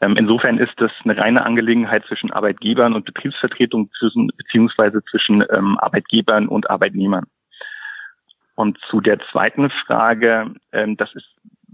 Ähm, 0.00 0.16
insofern 0.16 0.58
ist 0.58 0.74
das 0.76 0.92
eine 1.04 1.16
reine 1.16 1.44
Angelegenheit 1.44 2.04
zwischen 2.06 2.30
Arbeitgebern 2.30 2.94
und 2.94 3.04
Betriebsvertretung 3.04 3.90
beziehungsweise 4.36 5.02
zwischen 5.10 5.44
ähm, 5.50 5.76
Arbeitgebern 5.78 6.48
und 6.48 6.70
Arbeitnehmern. 6.70 7.26
Und 8.54 8.78
zu 8.88 9.00
der 9.00 9.18
zweiten 9.20 9.70
Frage, 9.70 10.54
ähm, 10.72 10.96
das 10.96 11.14
ist 11.14 11.26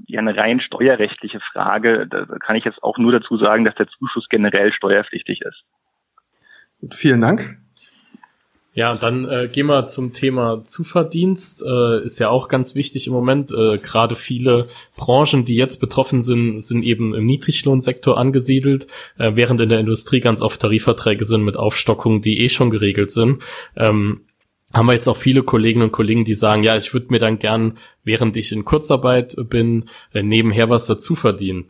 ja 0.06 0.20
eine 0.20 0.36
rein 0.36 0.60
steuerrechtliche 0.60 1.40
Frage. 1.40 2.06
Da 2.06 2.24
kann 2.40 2.56
ich 2.56 2.64
jetzt 2.64 2.82
auch 2.82 2.98
nur 2.98 3.12
dazu 3.12 3.36
sagen, 3.36 3.64
dass 3.64 3.74
der 3.74 3.88
Zuschuss 3.88 4.28
generell 4.28 4.72
steuerpflichtig 4.72 5.42
ist. 5.42 5.64
Vielen 6.92 7.20
Dank. 7.20 7.58
Ja, 8.76 8.90
und 8.90 9.04
dann 9.04 9.24
äh, 9.28 9.48
gehen 9.50 9.66
wir 9.66 9.86
zum 9.86 10.12
Thema 10.12 10.64
Zuverdienst. 10.64 11.62
Äh, 11.64 12.04
ist 12.04 12.18
ja 12.18 12.28
auch 12.28 12.48
ganz 12.48 12.74
wichtig 12.74 13.06
im 13.06 13.12
Moment. 13.12 13.52
Äh, 13.52 13.78
Gerade 13.78 14.16
viele 14.16 14.66
Branchen, 14.96 15.44
die 15.44 15.54
jetzt 15.54 15.76
betroffen 15.76 16.22
sind, 16.22 16.60
sind 16.60 16.82
eben 16.82 17.14
im 17.14 17.24
Niedriglohnsektor 17.24 18.18
angesiedelt, 18.18 18.88
äh, 19.16 19.30
während 19.36 19.60
in 19.60 19.68
der 19.68 19.78
Industrie 19.78 20.18
ganz 20.18 20.42
oft 20.42 20.60
Tarifverträge 20.60 21.24
sind 21.24 21.44
mit 21.44 21.56
Aufstockungen, 21.56 22.20
die 22.20 22.40
eh 22.40 22.48
schon 22.48 22.70
geregelt 22.70 23.12
sind. 23.12 23.44
Ähm, 23.76 24.22
haben 24.72 24.86
wir 24.86 24.94
jetzt 24.94 25.06
auch 25.06 25.16
viele 25.16 25.44
Kolleginnen 25.44 25.84
und 25.84 25.92
Kollegen, 25.92 26.24
die 26.24 26.34
sagen, 26.34 26.64
ja, 26.64 26.76
ich 26.76 26.92
würde 26.92 27.06
mir 27.10 27.20
dann 27.20 27.38
gern, 27.38 27.74
während 28.02 28.36
ich 28.36 28.50
in 28.50 28.64
Kurzarbeit 28.64 29.36
bin, 29.48 29.84
äh, 30.12 30.24
nebenher 30.24 30.68
was 30.68 30.86
dazu 30.86 31.14
verdienen. 31.14 31.66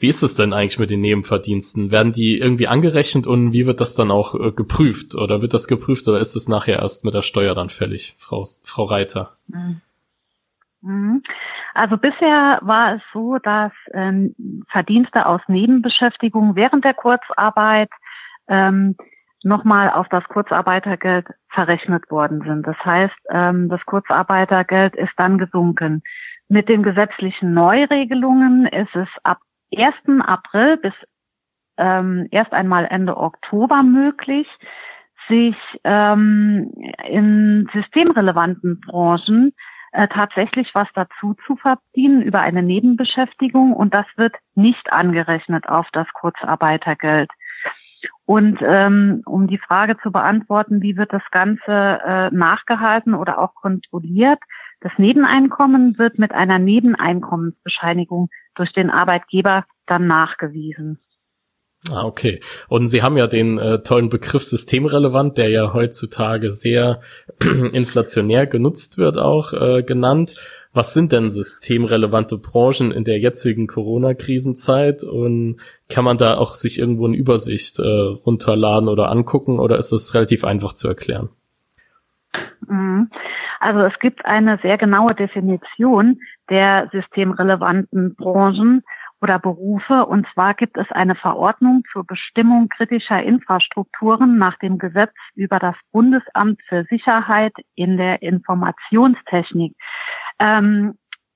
Wie 0.00 0.08
ist 0.08 0.22
es 0.22 0.36
denn 0.36 0.52
eigentlich 0.52 0.78
mit 0.78 0.90
den 0.90 1.00
Nebenverdiensten? 1.00 1.90
Werden 1.90 2.12
die 2.12 2.38
irgendwie 2.38 2.68
angerechnet 2.68 3.26
und 3.26 3.52
wie 3.52 3.66
wird 3.66 3.80
das 3.80 3.96
dann 3.96 4.12
auch 4.12 4.34
äh, 4.34 4.52
geprüft? 4.52 5.16
Oder 5.16 5.42
wird 5.42 5.54
das 5.54 5.66
geprüft 5.66 6.06
oder 6.08 6.20
ist 6.20 6.36
es 6.36 6.48
nachher 6.48 6.78
erst 6.78 7.04
mit 7.04 7.14
der 7.14 7.22
Steuer 7.22 7.54
dann 7.54 7.68
fällig, 7.68 8.14
Frau, 8.16 8.44
Frau 8.64 8.84
Reiter? 8.84 9.36
Mhm. 9.48 9.80
Mhm. 10.80 11.22
Also 11.74 11.96
bisher 11.96 12.60
war 12.62 12.96
es 12.96 13.02
so, 13.12 13.38
dass 13.38 13.72
ähm, 13.92 14.34
Verdienste 14.68 15.26
aus 15.26 15.40
Nebenbeschäftigung 15.48 16.54
während 16.54 16.84
der 16.84 16.94
Kurzarbeit 16.94 17.90
ähm, 18.48 18.96
nochmal 19.42 19.90
auf 19.90 20.08
das 20.08 20.24
Kurzarbeitergeld 20.24 21.26
verrechnet 21.48 22.10
worden 22.10 22.42
sind. 22.46 22.66
Das 22.66 22.76
heißt, 22.84 23.16
ähm, 23.30 23.68
das 23.68 23.84
Kurzarbeitergeld 23.86 24.94
ist 24.94 25.12
dann 25.16 25.38
gesunken. 25.38 26.02
Mit 26.48 26.68
den 26.68 26.82
gesetzlichen 26.82 27.52
Neuregelungen 27.52 28.66
ist 28.66 28.94
es 28.94 29.08
ab 29.22 29.38
1. 29.76 29.94
April 30.20 30.76
bis 30.78 30.94
ähm, 31.76 32.26
erst 32.30 32.52
einmal 32.52 32.86
Ende 32.86 33.16
Oktober 33.16 33.82
möglich, 33.82 34.48
sich 35.28 35.56
ähm, 35.84 36.72
in 37.06 37.68
systemrelevanten 37.72 38.80
Branchen 38.80 39.52
äh, 39.92 40.08
tatsächlich 40.08 40.74
was 40.74 40.88
dazu 40.94 41.34
zu 41.46 41.56
verdienen 41.56 42.22
über 42.22 42.40
eine 42.40 42.62
Nebenbeschäftigung 42.62 43.72
und 43.72 43.94
das 43.94 44.06
wird 44.16 44.34
nicht 44.54 44.92
angerechnet 44.92 45.68
auf 45.68 45.86
das 45.92 46.06
Kurzarbeitergeld. 46.12 47.30
Und 48.26 48.58
ähm, 48.62 49.22
um 49.24 49.48
die 49.48 49.58
Frage 49.58 49.96
zu 49.98 50.12
beantworten, 50.12 50.82
wie 50.82 50.96
wird 50.96 51.12
das 51.12 51.22
Ganze 51.30 52.00
äh, 52.04 52.30
nachgehalten 52.30 53.14
oder 53.14 53.38
auch 53.38 53.54
kontrolliert, 53.54 54.38
das 54.80 54.92
Nebeneinkommen 54.98 55.98
wird 55.98 56.18
mit 56.18 56.32
einer 56.32 56.58
Nebeneinkommensbescheinigung 56.58 58.28
durch 58.58 58.72
den 58.72 58.90
Arbeitgeber 58.90 59.64
dann 59.86 60.06
nachgewiesen. 60.06 60.98
Ah, 61.92 62.04
okay. 62.04 62.40
Und 62.68 62.88
Sie 62.88 63.02
haben 63.02 63.16
ja 63.16 63.28
den 63.28 63.56
äh, 63.56 63.82
tollen 63.82 64.08
Begriff 64.08 64.42
systemrelevant, 64.42 65.38
der 65.38 65.48
ja 65.48 65.72
heutzutage 65.72 66.50
sehr 66.50 67.00
inflationär 67.72 68.46
genutzt 68.46 68.98
wird, 68.98 69.16
auch 69.16 69.52
äh, 69.52 69.82
genannt. 69.84 70.34
Was 70.72 70.92
sind 70.92 71.12
denn 71.12 71.30
systemrelevante 71.30 72.36
Branchen 72.36 72.90
in 72.90 73.04
der 73.04 73.20
jetzigen 73.20 73.68
Corona-Krisenzeit? 73.68 75.04
Und 75.04 75.60
kann 75.88 76.04
man 76.04 76.18
da 76.18 76.36
auch 76.36 76.56
sich 76.56 76.80
irgendwo 76.80 77.06
eine 77.06 77.16
Übersicht 77.16 77.78
äh, 77.78 77.82
runterladen 77.82 78.88
oder 78.88 79.10
angucken 79.10 79.60
oder 79.60 79.78
ist 79.78 79.92
es 79.92 80.14
relativ 80.14 80.44
einfach 80.44 80.72
zu 80.72 80.88
erklären? 80.88 81.30
Mhm. 82.66 83.08
Also 83.60 83.80
es 83.80 83.98
gibt 84.00 84.24
eine 84.24 84.58
sehr 84.62 84.78
genaue 84.78 85.14
Definition 85.14 86.20
der 86.50 86.88
systemrelevanten 86.92 88.14
Branchen 88.14 88.82
oder 89.20 89.38
Berufe. 89.38 90.06
Und 90.06 90.26
zwar 90.32 90.54
gibt 90.54 90.76
es 90.76 90.90
eine 90.92 91.14
Verordnung 91.14 91.82
zur 91.92 92.04
Bestimmung 92.04 92.68
kritischer 92.68 93.22
Infrastrukturen 93.22 94.38
nach 94.38 94.58
dem 94.58 94.78
Gesetz 94.78 95.12
über 95.34 95.58
das 95.58 95.74
Bundesamt 95.92 96.60
für 96.68 96.84
Sicherheit 96.84 97.52
in 97.74 97.96
der 97.96 98.22
Informationstechnik. 98.22 99.74
Ähm, 100.38 100.94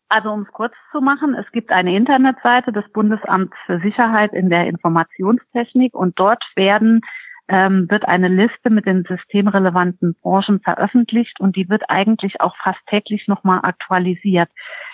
also 0.09 0.31
um 0.31 0.43
es 0.43 0.53
kurz 0.53 0.75
zu 0.91 1.01
machen, 1.01 1.35
es 1.35 1.51
gibt 1.53 1.73
eine 1.73 1.97
Internetseite 1.97 2.71
des 2.71 2.85
Bundesamts 2.93 3.57
für 3.65 3.81
Sicherheit 3.81 4.35
in 4.35 4.51
der 4.51 4.67
Informationstechnik 4.67 5.95
und 5.95 6.19
dort 6.19 6.45
werden 6.55 7.01
ähm, 7.49 7.91
wird 7.91 8.07
eine 8.07 8.29
Liste 8.29 8.71
mit 8.71 8.87
den 8.87 9.05
systemrelevanten 9.05 10.15
Branchen 10.15 10.61
veröffentlicht 10.61 11.41
und 11.41 11.57
die 11.57 11.69
wird 11.69 11.91
eigentlich 11.91 12.41
auch 12.41 12.57
fast 12.57 12.81
täglich 12.87 13.29
nochmal 13.29 13.61
aktualisiert. 13.63 14.49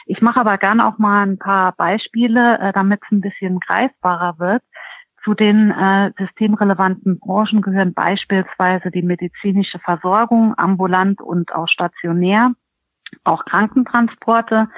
Ich 0.06 0.22
mache 0.22 0.40
aber 0.40 0.58
gerne 0.58 0.86
auch 0.86 0.98
mal 0.98 1.22
ein 1.22 1.38
paar 1.38 1.72
Beispiele, 1.72 2.58
äh, 2.58 2.72
damit 2.72 3.00
es 3.04 3.12
ein 3.12 3.20
bisschen 3.20 3.60
greifbarer 3.60 4.38
wird. 4.38 4.62
Zu 5.24 5.34
den 5.34 5.70
äh, 5.70 6.12
systemrelevanten 6.18 7.18
Branchen 7.18 7.60
gehören 7.60 7.92
beispielsweise 7.92 8.90
die 8.90 9.02
medizinische 9.02 9.78
Versorgung, 9.78 10.54
ambulant 10.56 11.20
und 11.20 11.54
auch 11.54 11.68
stationär, 11.68 12.52
auch 13.24 13.44
Krankentransporte, 13.44 14.68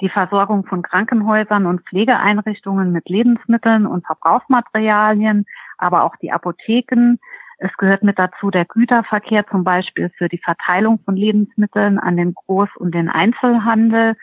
die 0.00 0.08
Versorgung 0.08 0.64
von 0.64 0.82
Krankenhäusern 0.82 1.66
und 1.66 1.82
Pflegeeinrichtungen 1.86 2.92
mit 2.92 3.08
Lebensmitteln 3.08 3.86
und 3.86 4.06
Verbrauchsmaterialien, 4.06 5.44
aber 5.80 6.04
auch 6.04 6.16
die 6.16 6.32
Apotheken. 6.32 7.18
Es 7.58 7.76
gehört 7.76 8.02
mit 8.02 8.18
dazu 8.18 8.50
der 8.50 8.64
Güterverkehr, 8.64 9.46
zum 9.46 9.64
Beispiel 9.64 10.10
für 10.16 10.28
die 10.28 10.38
Verteilung 10.38 10.98
von 11.04 11.16
Lebensmitteln 11.16 11.98
an 11.98 12.16
den 12.16 12.34
Groß- 12.34 12.76
und 12.76 12.94
den 12.94 13.08
Einzelhandel, 13.08 14.16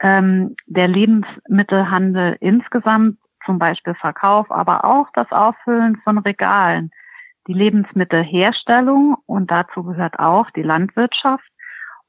ähm, 0.00 0.54
der 0.66 0.88
Lebensmittelhandel 0.88 2.36
insgesamt, 2.40 3.18
zum 3.44 3.58
Beispiel 3.58 3.94
Verkauf, 3.94 4.50
aber 4.50 4.84
auch 4.84 5.08
das 5.14 5.30
Auffüllen 5.30 5.96
von 6.04 6.18
Regalen, 6.18 6.90
die 7.46 7.52
Lebensmittelherstellung 7.52 9.16
und 9.26 9.50
dazu 9.50 9.84
gehört 9.84 10.18
auch 10.18 10.50
die 10.50 10.62
Landwirtschaft 10.62 11.48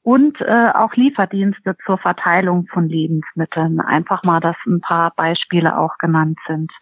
und 0.08 0.40
äh, 0.40 0.70
auch 0.74 0.94
Lieferdienste 0.94 1.76
zur 1.84 1.98
Verteilung 1.98 2.66
von 2.72 2.88
Lebensmitteln. 2.88 3.78
Einfach 3.78 4.22
mal, 4.22 4.40
dass 4.40 4.56
ein 4.66 4.80
paar 4.80 5.12
Beispiele 5.14 5.78
auch 5.78 5.98
genannt 5.98 6.38
sind. 6.46 6.72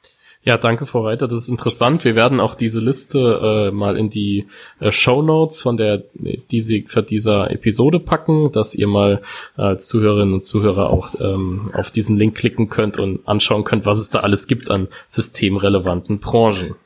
Ja, 0.44 0.58
danke, 0.58 0.86
Frau 0.86 1.04
Reiter. 1.04 1.26
Das 1.26 1.40
ist 1.40 1.48
interessant. 1.48 2.04
Wir 2.04 2.14
werden 2.14 2.38
auch 2.38 2.54
diese 2.54 2.78
Liste 2.78 3.18
äh, 3.18 3.74
mal 3.74 3.96
in 3.96 4.10
die 4.10 4.46
äh, 4.78 4.92
Show 4.92 5.22
Notes 5.22 5.60
von 5.60 5.76
der 5.76 6.04
die 6.14 6.60
Sie 6.60 6.84
für 6.86 7.02
dieser 7.02 7.50
Episode 7.50 7.98
packen, 7.98 8.52
dass 8.52 8.76
ihr 8.76 8.86
mal 8.86 9.20
als 9.56 9.88
Zuhörerinnen 9.88 10.34
und 10.34 10.44
Zuhörer 10.44 10.90
auch 10.90 11.10
ähm, 11.18 11.72
auf 11.74 11.90
diesen 11.90 12.16
Link 12.16 12.36
klicken 12.36 12.68
könnt 12.68 12.96
und 12.96 13.26
anschauen 13.26 13.64
könnt, 13.64 13.86
was 13.86 13.98
es 13.98 14.08
da 14.08 14.20
alles 14.20 14.46
gibt 14.46 14.70
an 14.70 14.86
systemrelevanten 15.08 16.20
Branchen. 16.20 16.76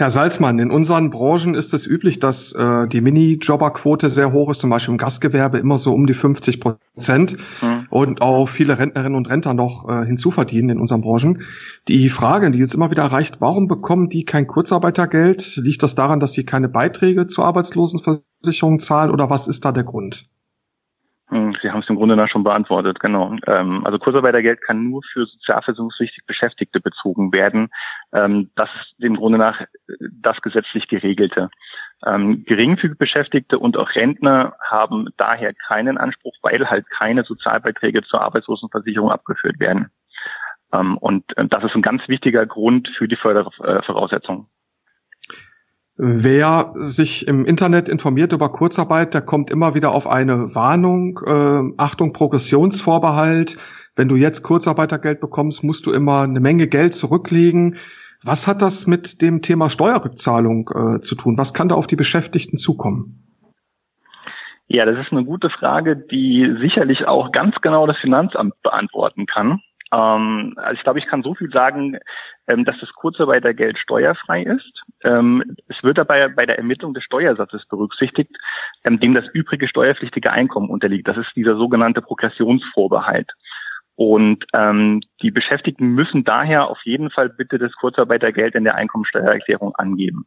Herr 0.00 0.10
Salzmann, 0.10 0.58
in 0.58 0.70
unseren 0.70 1.10
Branchen 1.10 1.54
ist 1.54 1.74
es 1.74 1.86
üblich, 1.86 2.20
dass 2.20 2.54
äh, 2.54 2.88
die 2.88 3.02
Minijobberquote 3.02 4.08
sehr 4.08 4.32
hoch 4.32 4.50
ist, 4.50 4.60
zum 4.60 4.70
Beispiel 4.70 4.92
im 4.92 4.98
Gastgewerbe 4.98 5.58
immer 5.58 5.78
so 5.78 5.92
um 5.92 6.06
die 6.06 6.14
50 6.14 6.58
Prozent 6.58 7.36
mhm. 7.60 7.86
und 7.90 8.22
auch 8.22 8.48
viele 8.48 8.78
Rentnerinnen 8.78 9.14
und 9.14 9.28
Rentner 9.28 9.52
noch 9.52 9.86
äh, 9.90 10.06
hinzuverdienen 10.06 10.70
in 10.70 10.80
unseren 10.80 11.02
Branchen. 11.02 11.42
Die 11.86 12.08
Frage, 12.08 12.50
die 12.50 12.58
jetzt 12.58 12.74
immer 12.74 12.90
wieder 12.90 13.02
erreicht, 13.02 13.42
warum 13.42 13.68
bekommen 13.68 14.08
die 14.08 14.24
kein 14.24 14.46
Kurzarbeitergeld? 14.46 15.56
Liegt 15.56 15.82
das 15.82 15.94
daran, 15.96 16.18
dass 16.18 16.32
sie 16.32 16.44
keine 16.44 16.70
Beiträge 16.70 17.26
zur 17.26 17.44
Arbeitslosenversicherung 17.44 18.80
zahlen 18.80 19.10
oder 19.10 19.28
was 19.28 19.48
ist 19.48 19.66
da 19.66 19.70
der 19.70 19.84
Grund? 19.84 20.30
Hm, 21.30 21.56
sie 21.62 21.70
haben 21.70 21.80
es 21.80 21.88
im 21.88 21.94
Grunde 21.94 22.16
nach 22.16 22.28
schon 22.28 22.42
beantwortet, 22.42 22.98
genau. 22.98 23.36
Ähm, 23.46 23.86
also 23.86 24.00
Kurzarbeitergeld 24.00 24.60
kann 24.62 24.90
nur 24.90 25.02
für 25.12 25.26
sozialversicherungspflichtig 25.26 26.26
Beschäftigte 26.26 26.80
bezogen 26.80 27.32
werden. 27.32 27.70
Ähm, 28.12 28.50
das 28.56 28.68
ist 28.74 28.94
im 28.98 29.16
Grunde 29.16 29.38
nach 29.38 29.60
äh, 29.60 29.66
das 30.00 30.40
gesetzlich 30.42 30.88
geregelte. 30.88 31.48
Ähm, 32.04 32.44
geringfügig 32.46 32.98
Beschäftigte 32.98 33.60
und 33.60 33.76
auch 33.76 33.94
Rentner 33.94 34.56
haben 34.60 35.10
daher 35.18 35.54
keinen 35.54 35.98
Anspruch, 35.98 36.34
weil 36.42 36.68
halt 36.68 36.90
keine 36.90 37.22
Sozialbeiträge 37.22 38.02
zur 38.02 38.22
Arbeitslosenversicherung 38.22 39.12
abgeführt 39.12 39.60
werden. 39.60 39.90
und 40.72 41.36
äh, 41.36 41.46
das 41.46 41.62
ist 41.64 41.76
ein 41.76 41.82
ganz 41.82 42.08
wichtiger 42.08 42.44
Grund 42.46 42.88
für 42.88 43.06
die 43.06 43.16
Fördervoraussetzungen. 43.16 44.46
Wer 46.02 46.72
sich 46.76 47.28
im 47.28 47.44
Internet 47.44 47.90
informiert 47.90 48.32
über 48.32 48.48
Kurzarbeit, 48.48 49.12
der 49.12 49.20
kommt 49.20 49.50
immer 49.50 49.74
wieder 49.74 49.92
auf 49.92 50.06
eine 50.06 50.54
Warnung. 50.54 51.20
Äh, 51.26 51.74
Achtung, 51.76 52.14
Progressionsvorbehalt. 52.14 53.58
Wenn 53.96 54.08
du 54.08 54.16
jetzt 54.16 54.42
Kurzarbeitergeld 54.42 55.20
bekommst, 55.20 55.62
musst 55.62 55.84
du 55.84 55.92
immer 55.92 56.22
eine 56.22 56.40
Menge 56.40 56.68
Geld 56.68 56.94
zurücklegen. 56.94 57.76
Was 58.22 58.46
hat 58.46 58.62
das 58.62 58.86
mit 58.86 59.20
dem 59.20 59.42
Thema 59.42 59.68
Steuerrückzahlung 59.68 60.70
äh, 60.74 61.00
zu 61.02 61.16
tun? 61.16 61.36
Was 61.36 61.52
kann 61.52 61.68
da 61.68 61.74
auf 61.74 61.86
die 61.86 61.96
Beschäftigten 61.96 62.56
zukommen? 62.56 63.26
Ja, 64.68 64.86
das 64.86 64.98
ist 65.04 65.12
eine 65.12 65.26
gute 65.26 65.50
Frage, 65.50 65.96
die 65.96 66.56
sicherlich 66.62 67.06
auch 67.06 67.30
ganz 67.30 67.60
genau 67.60 67.86
das 67.86 67.98
Finanzamt 67.98 68.54
beantworten 68.62 69.26
kann. 69.26 69.60
Ähm, 69.92 70.54
also 70.56 70.74
ich 70.74 70.82
glaube, 70.82 70.98
ich 70.98 71.06
kann 71.06 71.22
so 71.22 71.34
viel 71.34 71.50
sagen, 71.50 71.98
ähm, 72.46 72.64
dass 72.64 72.78
das 72.80 72.92
Kurzarbeitergeld 72.92 73.78
steuerfrei 73.78 74.42
ist. 74.42 74.82
Ähm, 75.02 75.56
es 75.68 75.82
wird 75.82 75.98
dabei 75.98 76.28
bei 76.28 76.46
der 76.46 76.58
Ermittlung 76.58 76.94
des 76.94 77.04
Steuersatzes 77.04 77.66
berücksichtigt, 77.66 78.36
ähm, 78.84 79.00
dem 79.00 79.14
das 79.14 79.26
übrige 79.32 79.68
steuerpflichtige 79.68 80.30
Einkommen 80.32 80.70
unterliegt. 80.70 81.08
Das 81.08 81.16
ist 81.16 81.34
dieser 81.34 81.56
sogenannte 81.56 82.02
Progressionsvorbehalt. 82.02 83.32
Und 83.96 84.46
ähm, 84.54 85.02
die 85.20 85.30
Beschäftigten 85.30 85.88
müssen 85.88 86.24
daher 86.24 86.68
auf 86.68 86.80
jeden 86.84 87.10
Fall 87.10 87.28
bitte 87.28 87.58
das 87.58 87.72
Kurzarbeitergeld 87.74 88.54
in 88.54 88.64
der 88.64 88.76
Einkommensteuererklärung 88.76 89.74
angeben. 89.76 90.26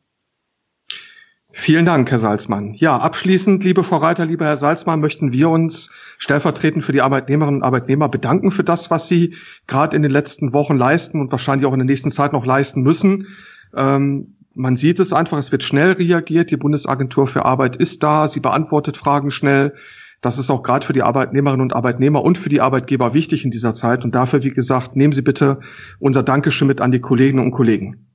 Vielen 1.56 1.86
Dank, 1.86 2.10
Herr 2.10 2.18
Salzmann. 2.18 2.74
Ja, 2.74 2.98
abschließend, 2.98 3.64
liebe 3.64 3.84
Frau 3.84 3.98
Reiter, 3.98 4.26
lieber 4.26 4.46
Herr 4.46 4.58
Salzmann, 4.58 5.00
möchten 5.00 5.32
wir 5.32 5.52
uns 5.52 5.94
stellvertretend 6.18 6.84
für 6.84 6.94
die 6.94 7.02
Arbeitnehmerinnen 7.02 7.62
und 7.62 7.64
Arbeitnehmer 7.64 8.10
bedanken 8.10 8.50
für 8.50 8.64
das, 8.64 8.90
was 8.90 9.08
Sie 9.08 9.36
gerade 9.68 9.96
in 9.96 10.02
den 10.02 10.12
letzten 10.12 10.52
Wochen 10.52 10.76
leisten 10.76 11.22
und 11.22 11.32
wahrscheinlich 11.32 11.68
auch 11.68 11.74
in 11.74 11.80
der 11.80 11.86
nächsten 11.86 12.10
Zeit 12.10 12.34
noch 12.34 12.44
leisten 12.44 12.82
müssen. 12.82 13.28
Ähm, 13.76 14.36
man 14.56 14.78
sieht 14.78 15.00
es 15.00 15.14
einfach, 15.14 15.38
es 15.38 15.52
wird 15.52 15.64
schnell 15.64 15.92
reagiert. 15.92 16.50
Die 16.50 16.58
Bundesagentur 16.58 17.28
für 17.28 17.46
Arbeit 17.46 17.76
ist 17.76 18.02
da, 18.02 18.28
sie 18.28 18.40
beantwortet 18.40 18.98
Fragen 18.98 19.30
schnell. 19.30 19.76
Das 20.22 20.40
ist 20.40 20.50
auch 20.50 20.64
gerade 20.64 20.86
für 20.86 20.94
die 20.94 21.04
Arbeitnehmerinnen 21.04 21.62
und 21.62 21.76
Arbeitnehmer 21.76 22.24
und 22.24 22.40
für 22.40 22.50
die 22.50 22.62
Arbeitgeber 22.62 23.14
wichtig 23.14 23.46
in 23.46 23.52
dieser 23.52 23.76
Zeit. 23.76 24.04
Und 24.04 24.16
dafür, 24.16 24.42
wie 24.42 24.50
gesagt, 24.50 24.96
nehmen 24.96 25.14
Sie 25.14 25.22
bitte 25.22 25.60
unser 26.00 26.24
Dankeschön 26.24 26.68
mit 26.68 26.82
an 26.82 26.92
die 26.92 27.00
Kolleginnen 27.02 27.44
und 27.44 27.52
Kollegen. 27.52 28.08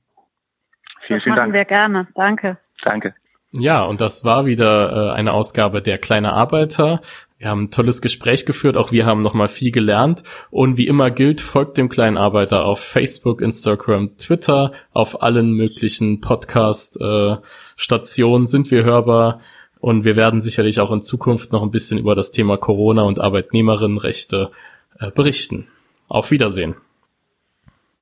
Vielen, 1.01 1.21
vielen 1.21 1.35
Dank. 1.37 1.53
wir 1.53 1.65
gerne. 1.65 2.07
Danke. 2.15 2.57
Danke. 2.83 3.13
Ja, 3.51 3.83
und 3.83 3.99
das 3.99 4.23
war 4.23 4.45
wieder 4.45 4.91
äh, 4.91 5.11
eine 5.13 5.33
Ausgabe 5.33 5.81
der 5.81 5.97
kleine 5.97 6.33
Arbeiter. 6.33 7.01
Wir 7.39 7.49
haben 7.49 7.63
ein 7.63 7.71
tolles 7.71 8.01
Gespräch 8.01 8.45
geführt, 8.45 8.77
auch 8.77 8.91
wir 8.91 9.07
haben 9.07 9.23
nochmal 9.23 9.47
viel 9.47 9.71
gelernt. 9.71 10.23
Und 10.51 10.77
wie 10.77 10.85
immer 10.87 11.09
gilt, 11.09 11.41
folgt 11.41 11.77
dem 11.77 11.89
kleinen 11.89 12.17
Arbeiter 12.17 12.63
auf 12.65 12.79
Facebook, 12.79 13.41
Instagram, 13.41 14.15
Twitter, 14.17 14.71
auf 14.91 15.23
allen 15.23 15.53
möglichen 15.53 16.21
Podcast-Stationen 16.21 18.45
sind 18.45 18.69
wir 18.71 18.83
hörbar. 18.83 19.39
Und 19.79 20.03
wir 20.03 20.15
werden 20.17 20.41
sicherlich 20.41 20.81
auch 20.81 20.91
in 20.91 21.01
Zukunft 21.01 21.53
noch 21.53 21.63
ein 21.63 21.71
bisschen 21.71 21.97
über 21.97 22.13
das 22.13 22.31
Thema 22.31 22.57
Corona 22.57 23.03
und 23.03 23.19
Arbeitnehmerinnenrechte 23.19 24.51
äh, 24.99 25.09
berichten. 25.09 25.69
Auf 26.09 26.31
Wiedersehen. 26.31 26.75